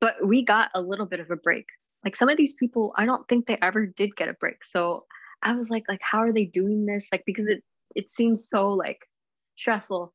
But 0.00 0.14
we 0.24 0.44
got 0.44 0.70
a 0.74 0.82
little 0.82 1.06
bit 1.06 1.20
of 1.20 1.30
a 1.30 1.36
break. 1.36 1.66
Like 2.04 2.16
some 2.16 2.28
of 2.28 2.36
these 2.36 2.54
people, 2.54 2.92
I 2.96 3.06
don't 3.06 3.26
think 3.28 3.46
they 3.46 3.58
ever 3.62 3.86
did 3.86 4.14
get 4.14 4.28
a 4.28 4.34
break. 4.34 4.64
So 4.64 5.06
I 5.42 5.54
was 5.54 5.70
like, 5.70 5.84
like, 5.88 6.00
how 6.02 6.18
are 6.18 6.32
they 6.32 6.44
doing 6.44 6.86
this? 6.86 7.08
Like, 7.10 7.22
because 7.24 7.46
it 7.46 7.62
it 7.94 8.12
seems 8.12 8.48
so 8.48 8.70
like 8.70 9.06
stressful 9.56 10.12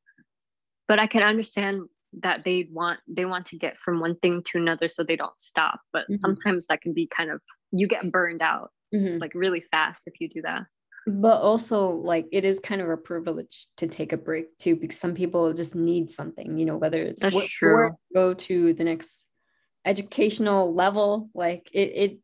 but 0.87 0.99
i 0.99 1.07
can 1.07 1.23
understand 1.23 1.81
that 2.21 2.43
they 2.43 2.67
want 2.71 2.99
they 3.07 3.25
want 3.25 3.45
to 3.47 3.57
get 3.57 3.77
from 3.77 3.99
one 3.99 4.15
thing 4.19 4.43
to 4.43 4.57
another 4.57 4.87
so 4.87 5.03
they 5.03 5.15
don't 5.15 5.39
stop 5.39 5.79
but 5.91 6.03
mm-hmm. 6.03 6.17
sometimes 6.17 6.67
that 6.67 6.81
can 6.81 6.93
be 6.93 7.07
kind 7.07 7.31
of 7.31 7.41
you 7.71 7.87
get 7.87 8.11
burned 8.11 8.41
out 8.41 8.71
mm-hmm. 8.93 9.17
like 9.17 9.33
really 9.33 9.63
fast 9.71 10.03
if 10.05 10.13
you 10.19 10.29
do 10.29 10.41
that 10.41 10.63
but 11.05 11.41
also 11.41 11.89
like 11.89 12.27
it 12.31 12.45
is 12.45 12.59
kind 12.59 12.81
of 12.81 12.89
a 12.89 12.97
privilege 12.97 13.67
to 13.77 13.87
take 13.87 14.13
a 14.13 14.17
break 14.17 14.57
too 14.57 14.75
because 14.75 14.99
some 14.99 15.13
people 15.13 15.51
just 15.53 15.75
need 15.75 16.09
something 16.09 16.57
you 16.57 16.65
know 16.65 16.77
whether 16.77 17.01
it's 17.01 17.21
That's 17.21 17.47
true. 17.47 17.91
go 18.13 18.33
to 18.33 18.73
the 18.73 18.83
next 18.83 19.27
educational 19.85 20.73
level 20.73 21.29
like 21.33 21.69
it, 21.73 21.91
it 21.95 22.19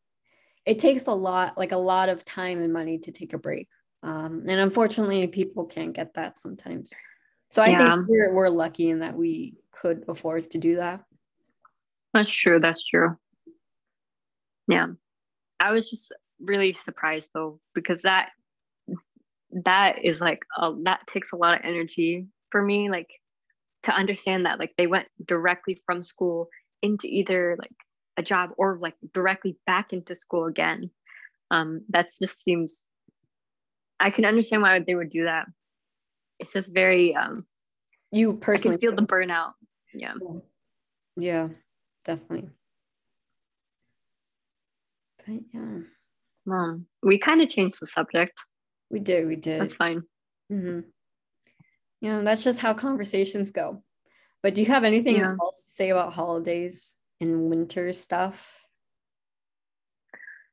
it 0.65 0.79
takes 0.79 1.07
a 1.07 1.13
lot 1.13 1.57
like 1.57 1.71
a 1.71 1.77
lot 1.77 2.09
of 2.09 2.23
time 2.23 2.61
and 2.61 2.71
money 2.71 2.99
to 2.99 3.11
take 3.11 3.33
a 3.33 3.37
break 3.37 3.67
um, 4.03 4.45
and 4.47 4.59
unfortunately 4.59 5.27
people 5.27 5.65
can't 5.65 5.93
get 5.93 6.13
that 6.15 6.39
sometimes 6.39 6.93
so 7.49 7.61
i 7.61 7.67
yeah. 7.69 7.95
think 7.95 8.07
we're, 8.07 8.33
we're 8.33 8.49
lucky 8.49 8.89
in 8.89 8.99
that 8.99 9.15
we 9.15 9.55
could 9.71 10.03
afford 10.07 10.49
to 10.49 10.57
do 10.57 10.75
that 10.77 11.03
that's 12.13 12.31
true 12.33 12.59
that's 12.59 12.83
true 12.85 13.17
Yeah. 14.67 14.87
I 15.59 15.71
was 15.71 15.89
just 15.89 16.13
really 16.39 16.73
surprised 16.73 17.31
though, 17.33 17.59
because 17.73 18.03
that 18.03 18.29
that 19.65 20.05
is 20.05 20.21
like 20.21 20.43
a, 20.57 20.73
that 20.83 21.07
takes 21.07 21.31
a 21.31 21.35
lot 21.35 21.55
of 21.55 21.61
energy 21.63 22.27
for 22.51 22.61
me 22.61 22.89
like 22.89 23.09
to 23.83 23.91
understand 23.93 24.45
that 24.45 24.59
like 24.59 24.73
they 24.77 24.87
went 24.87 25.07
directly 25.25 25.81
from 25.85 26.03
school 26.03 26.49
into 26.81 27.07
either 27.07 27.55
like 27.59 27.73
a 28.17 28.23
job 28.23 28.51
or 28.57 28.77
like 28.79 28.95
directly 29.13 29.57
back 29.65 29.91
into 29.91 30.13
school 30.15 30.45
again 30.45 30.89
um 31.51 31.81
that's 31.89 32.19
just 32.19 32.43
seems 32.43 32.83
i 33.99 34.09
can 34.09 34.25
understand 34.25 34.61
why 34.61 34.79
they 34.79 34.95
would 34.95 35.09
do 35.09 35.25
that. 35.25 35.47
It's 36.39 36.53
just 36.53 36.73
very 36.73 37.15
um 37.15 37.45
you 38.11 38.33
personally 38.33 38.75
I 38.75 38.79
can 38.79 38.89
feel 38.89 38.95
the 38.95 39.05
burnout. 39.05 39.53
Yeah. 39.93 40.13
Yeah. 41.17 41.49
Definitely. 42.05 42.49
But 45.17 45.39
yeah. 45.53 45.79
Mom, 46.45 46.87
we 47.03 47.17
kind 47.17 47.41
of 47.41 47.49
changed 47.49 47.77
the 47.79 47.87
subject. 47.87 48.39
We 48.89 48.99
did 48.99 49.27
we 49.27 49.35
did. 49.35 49.61
That's 49.61 49.75
fine. 49.75 50.03
Mm-hmm. 50.51 50.79
you 52.01 52.09
know 52.09 52.23
that's 52.23 52.43
just 52.43 52.59
how 52.59 52.73
conversations 52.73 53.51
go. 53.51 53.83
But 54.41 54.55
do 54.55 54.61
you 54.61 54.67
have 54.67 54.83
anything 54.83 55.17
yeah. 55.17 55.35
else 55.39 55.63
to 55.63 55.69
say 55.69 55.89
about 55.89 56.13
holidays 56.13 56.95
and 57.21 57.49
winter 57.49 57.93
stuff? 57.93 58.55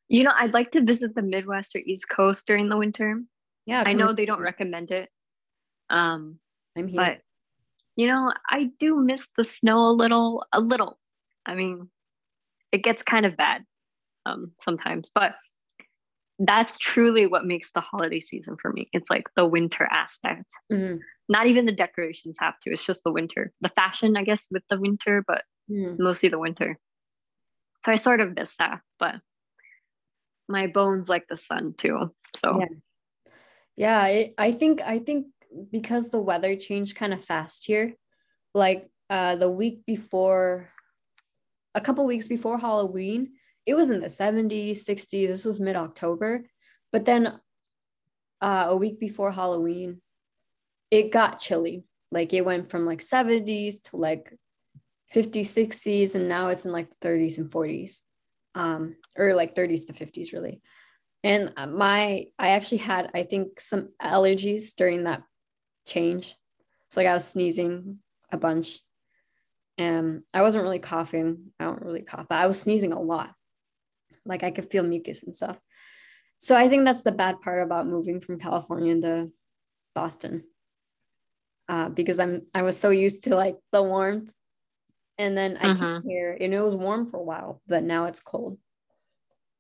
You 0.08 0.22
know 0.24 0.32
i'd 0.36 0.54
like 0.54 0.70
to 0.72 0.82
visit 0.82 1.14
the 1.14 1.22
midwest 1.22 1.74
or 1.74 1.78
east 1.78 2.08
coast 2.08 2.46
during 2.46 2.68
the 2.68 2.76
winter 2.76 3.22
yeah 3.66 3.82
i 3.86 3.92
know 3.92 4.12
they 4.12 4.26
don't 4.26 4.40
recommend 4.40 4.90
it 4.90 5.08
um 5.90 6.38
i'm 6.76 6.88
here 6.88 6.96
but 6.96 7.20
you 7.96 8.06
know 8.06 8.32
i 8.48 8.70
do 8.78 8.96
miss 8.96 9.26
the 9.36 9.44
snow 9.44 9.90
a 9.90 9.92
little 9.92 10.44
a 10.52 10.60
little 10.60 10.98
i 11.44 11.54
mean 11.54 11.88
it 12.72 12.82
gets 12.82 13.02
kind 13.02 13.26
of 13.26 13.36
bad 13.36 13.64
um 14.24 14.52
sometimes 14.60 15.10
but 15.14 15.34
that's 16.38 16.76
truly 16.78 17.26
what 17.26 17.46
makes 17.46 17.70
the 17.70 17.80
holiday 17.80 18.20
season 18.20 18.56
for 18.60 18.72
me. 18.72 18.88
It's 18.92 19.10
like 19.10 19.24
the 19.36 19.46
winter 19.46 19.88
aspect. 19.90 20.44
Mm-hmm. 20.70 20.98
Not 21.28 21.46
even 21.46 21.64
the 21.64 21.72
decorations 21.72 22.36
have 22.38 22.58
to. 22.60 22.72
It's 22.72 22.84
just 22.84 23.02
the 23.04 23.12
winter. 23.12 23.52
The 23.62 23.70
fashion, 23.70 24.16
I 24.16 24.24
guess, 24.24 24.46
with 24.50 24.62
the 24.68 24.78
winter, 24.78 25.24
but 25.26 25.44
mm-hmm. 25.70 26.02
mostly 26.02 26.28
the 26.28 26.38
winter. 26.38 26.78
So 27.84 27.92
I 27.92 27.96
sort 27.96 28.20
of 28.20 28.34
miss 28.34 28.56
that, 28.56 28.80
but 28.98 29.16
my 30.48 30.66
bones 30.66 31.08
like 31.08 31.26
the 31.28 31.36
sun 31.36 31.74
too. 31.76 32.12
So 32.34 32.60
yeah, 32.60 32.66
yeah 33.76 34.06
it, 34.06 34.34
I 34.38 34.52
think 34.52 34.82
I 34.82 34.98
think 34.98 35.26
because 35.70 36.10
the 36.10 36.20
weather 36.20 36.56
changed 36.56 36.96
kind 36.96 37.12
of 37.12 37.24
fast 37.24 37.66
here, 37.66 37.94
like 38.54 38.88
uh, 39.08 39.36
the 39.36 39.50
week 39.50 39.86
before, 39.86 40.70
a 41.74 41.80
couple 41.80 42.04
weeks 42.04 42.28
before 42.28 42.58
Halloween, 42.58 43.32
it 43.64 43.74
was 43.74 43.90
in 43.90 44.00
the 44.00 44.06
70s, 44.06 44.78
60s. 44.78 45.28
This 45.28 45.44
was 45.44 45.60
mid 45.60 45.76
October. 45.76 46.44
But 46.92 47.04
then 47.04 47.40
uh, 48.40 48.66
a 48.68 48.76
week 48.76 49.00
before 49.00 49.32
Halloween, 49.32 50.00
it 50.90 51.12
got 51.12 51.38
chilly. 51.38 51.84
Like 52.12 52.32
it 52.32 52.44
went 52.44 52.70
from 52.70 52.86
like 52.86 53.00
70s 53.00 53.82
to 53.90 53.96
like 53.96 54.32
50s, 55.14 55.46
60s, 55.46 56.14
and 56.14 56.28
now 56.28 56.48
it's 56.48 56.64
in 56.64 56.72
like 56.72 56.88
the 56.90 57.08
30s 57.08 57.38
and 57.38 57.50
40s, 57.50 58.00
um, 58.54 58.96
or 59.16 59.34
like 59.34 59.54
30s 59.54 59.86
to 59.86 59.92
50s, 59.92 60.32
really. 60.32 60.60
And 61.24 61.52
my, 61.56 62.26
I 62.38 62.50
actually 62.50 62.78
had, 62.78 63.10
I 63.14 63.24
think, 63.24 63.60
some 63.60 63.90
allergies 64.00 64.74
during 64.76 65.04
that 65.04 65.22
change. 65.86 66.34
So 66.90 67.00
like 67.00 67.08
I 67.08 67.14
was 67.14 67.26
sneezing 67.26 67.98
a 68.30 68.36
bunch, 68.36 68.80
and 69.78 70.22
I 70.32 70.42
wasn't 70.42 70.64
really 70.64 70.78
coughing. 70.78 71.52
I 71.58 71.64
don't 71.64 71.82
really 71.82 72.02
cough, 72.02 72.26
but 72.28 72.38
I 72.38 72.46
was 72.46 72.60
sneezing 72.60 72.92
a 72.92 73.00
lot. 73.00 73.34
Like 74.24 74.42
I 74.42 74.50
could 74.50 74.66
feel 74.66 74.82
mucus 74.82 75.22
and 75.22 75.34
stuff. 75.34 75.60
So 76.38 76.56
I 76.56 76.68
think 76.68 76.84
that's 76.84 77.02
the 77.02 77.12
bad 77.12 77.40
part 77.40 77.62
about 77.62 77.86
moving 77.86 78.20
from 78.20 78.38
California 78.38 79.00
to 79.00 79.30
Boston. 79.94 80.44
Uh, 81.68 81.88
because 81.88 82.20
I'm 82.20 82.42
I 82.54 82.62
was 82.62 82.78
so 82.78 82.90
used 82.90 83.24
to 83.24 83.34
like 83.34 83.56
the 83.72 83.82
warmth. 83.82 84.30
And 85.18 85.36
then 85.36 85.56
I 85.60 85.70
uh-huh. 85.70 86.00
came 86.00 86.10
here 86.10 86.36
and 86.38 86.52
it 86.52 86.60
was 86.60 86.74
warm 86.74 87.10
for 87.10 87.16
a 87.16 87.22
while, 87.22 87.62
but 87.66 87.82
now 87.82 88.04
it's 88.04 88.20
cold. 88.20 88.58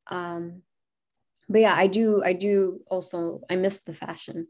Um 0.08 0.62
but 1.48 1.60
yeah, 1.60 1.74
I 1.74 1.86
do 1.86 2.22
I 2.24 2.32
do 2.32 2.80
also 2.88 3.42
I 3.48 3.56
miss 3.56 3.82
the 3.82 3.92
fashion. 3.92 4.48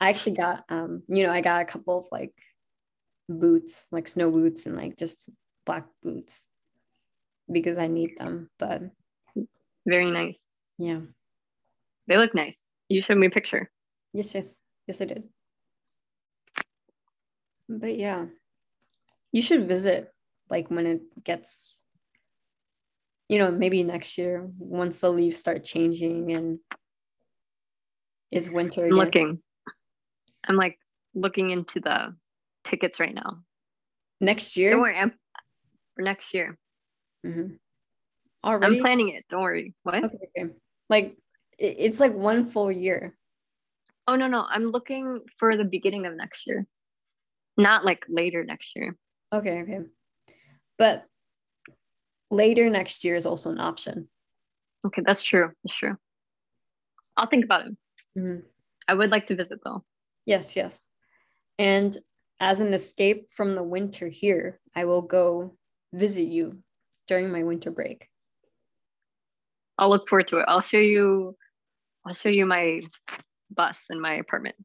I 0.00 0.10
actually 0.10 0.36
got 0.36 0.64
um, 0.68 1.02
you 1.08 1.22
know, 1.24 1.32
I 1.32 1.40
got 1.40 1.62
a 1.62 1.64
couple 1.64 1.98
of 1.98 2.06
like 2.12 2.34
boots, 3.28 3.88
like 3.90 4.08
snow 4.08 4.30
boots 4.30 4.66
and 4.66 4.76
like 4.76 4.96
just 4.96 5.30
black 5.64 5.86
boots 6.02 6.46
because 7.50 7.78
I 7.78 7.86
need 7.86 8.18
them. 8.18 8.50
But 8.58 8.82
very 9.86 10.10
nice. 10.10 10.40
Yeah. 10.78 11.00
They 12.06 12.16
look 12.16 12.34
nice. 12.34 12.62
You 12.88 13.02
showed 13.02 13.18
me 13.18 13.26
a 13.26 13.30
picture. 13.30 13.70
Yes, 14.12 14.34
yes. 14.34 14.58
Yes, 14.86 15.00
I 15.00 15.04
did. 15.06 15.24
But 17.68 17.98
yeah. 17.98 18.26
You 19.32 19.42
should 19.42 19.68
visit 19.68 20.12
like 20.48 20.70
when 20.70 20.86
it 20.86 21.24
gets 21.24 21.82
you 23.28 23.38
know, 23.38 23.50
maybe 23.50 23.82
next 23.82 24.16
year 24.18 24.48
once 24.58 25.00
the 25.00 25.10
leaves 25.10 25.36
start 25.36 25.64
changing 25.64 26.34
and 26.34 26.58
is 28.30 28.50
winter. 28.50 28.86
I'm 28.86 28.92
looking. 28.92 29.40
I'm 30.46 30.56
like 30.56 30.78
looking 31.14 31.50
into 31.50 31.80
the 31.80 32.14
tickets 32.64 33.00
right 33.00 33.14
now. 33.14 33.40
Next 34.20 34.56
year? 34.56 34.70
Don't 34.70 34.80
worry, 34.80 34.98
I'm 34.98 35.12
for 35.94 36.02
next 36.02 36.32
year. 36.34 36.58
Mm-hmm. 37.26 37.54
Already? 38.44 38.76
I'm 38.76 38.82
planning 38.82 39.08
it. 39.10 39.24
Don't 39.28 39.42
worry. 39.42 39.74
What? 39.82 40.04
Okay, 40.04 40.18
okay. 40.36 40.52
Like 40.88 41.16
it's 41.58 42.00
like 42.00 42.14
one 42.14 42.46
full 42.46 42.72
year. 42.72 43.16
Oh 44.06 44.14
no 44.14 44.26
no! 44.26 44.46
I'm 44.48 44.70
looking 44.70 45.20
for 45.36 45.56
the 45.56 45.64
beginning 45.64 46.06
of 46.06 46.14
next 46.14 46.46
year, 46.46 46.66
not 47.58 47.84
like 47.84 48.06
later 48.08 48.42
next 48.42 48.74
year. 48.74 48.96
Okay, 49.34 49.60
okay, 49.62 49.80
but 50.78 51.04
later 52.30 52.68
next 52.70 53.04
year 53.04 53.16
is 53.16 53.26
also 53.26 53.50
an 53.50 53.60
option. 53.60 54.08
Okay, 54.86 55.02
that's 55.04 55.22
true. 55.22 55.50
That's 55.64 55.76
true. 55.76 55.96
I'll 57.16 57.26
think 57.26 57.44
about 57.44 57.66
it. 57.66 57.76
Mm-hmm. 58.16 58.40
I 58.86 58.94
would 58.94 59.10
like 59.10 59.26
to 59.28 59.36
visit 59.36 59.60
though. 59.64 59.84
Yes, 60.24 60.56
yes. 60.56 60.86
And 61.58 61.96
as 62.40 62.60
an 62.60 62.72
escape 62.72 63.28
from 63.34 63.54
the 63.54 63.62
winter 63.62 64.08
here, 64.08 64.60
I 64.74 64.84
will 64.84 65.02
go 65.02 65.56
visit 65.92 66.28
you 66.28 66.62
during 67.06 67.30
my 67.30 67.42
winter 67.42 67.70
break. 67.70 68.08
I'll 69.76 69.90
look 69.90 70.08
forward 70.08 70.28
to 70.28 70.38
it. 70.38 70.44
I'll 70.48 70.60
show 70.60 70.78
you 70.78 71.36
I'll 72.06 72.14
show 72.14 72.28
you 72.28 72.46
my 72.46 72.80
bus 73.50 73.86
in 73.90 74.00
my 74.00 74.14
apartment. 74.14 74.56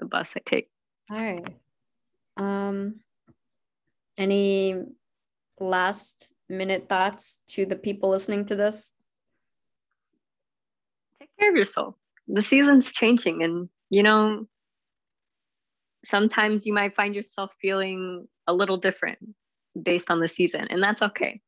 The 0.00 0.06
bus 0.06 0.34
I 0.36 0.40
take. 0.44 0.68
All 1.10 1.16
right. 1.16 1.44
Um 2.36 3.00
any 4.18 4.74
last 5.58 6.32
minute 6.48 6.88
thoughts 6.88 7.42
to 7.48 7.66
the 7.66 7.76
people 7.76 8.10
listening 8.10 8.46
to 8.46 8.56
this? 8.56 8.92
Take 11.20 11.30
care 11.38 11.50
of 11.50 11.56
yourself. 11.56 11.94
The 12.28 12.42
season's 12.42 12.92
changing 12.92 13.42
and 13.42 13.68
you 13.90 14.02
know 14.02 14.46
sometimes 16.04 16.66
you 16.66 16.72
might 16.72 16.94
find 16.94 17.14
yourself 17.14 17.50
feeling 17.60 18.26
a 18.46 18.52
little 18.52 18.76
different 18.76 19.18
based 19.80 20.10
on 20.10 20.20
the 20.20 20.28
season 20.28 20.66
and 20.70 20.82
that's 20.82 21.02
okay. 21.02 21.40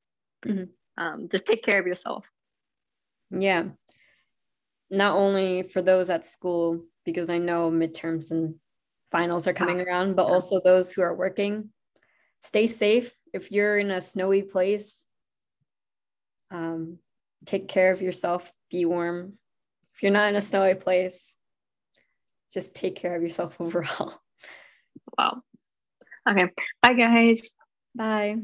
Mm-hmm. 0.47 0.65
Um, 1.03 1.29
just 1.31 1.47
take 1.47 1.63
care 1.63 1.79
of 1.79 1.87
yourself. 1.87 2.25
Yeah. 3.31 3.65
Not 4.91 5.17
only 5.17 5.63
for 5.63 5.83
those 5.83 6.11
at 6.11 6.25
school, 6.25 6.85
because 7.05 7.31
I 7.31 7.39
know 7.39 7.71
midterms 7.71 8.31
and 8.31 8.57
finals 9.11 9.47
are 9.47 9.53
coming 9.53 9.81
around, 9.81 10.15
but 10.15 10.27
also 10.27 10.61
those 10.61 10.91
who 10.91 11.03
are 11.03 11.15
working. 11.15 11.71
Stay 12.41 12.67
safe. 12.67 13.15
If 13.33 13.53
you're 13.53 13.79
in 13.79 13.91
a 13.91 14.01
snowy 14.01 14.43
place, 14.43 15.05
um, 16.51 16.99
take 17.45 17.69
care 17.69 17.93
of 17.93 18.03
yourself, 18.03 18.53
be 18.71 18.85
warm. 18.85 19.35
If 19.95 20.03
you're 20.03 20.13
not 20.13 20.29
in 20.29 20.37
a 20.37 20.43
snowy 20.43 20.75
place, 20.75 21.37
just 22.53 22.75
take 22.75 22.97
care 22.97 23.15
of 23.15 23.23
yourself 23.23 23.57
overall. 23.61 24.15
Wow. 25.17 25.43
Okay. 26.29 26.51
Bye, 26.83 26.95
guys. 26.95 27.51
Bye. 27.95 28.37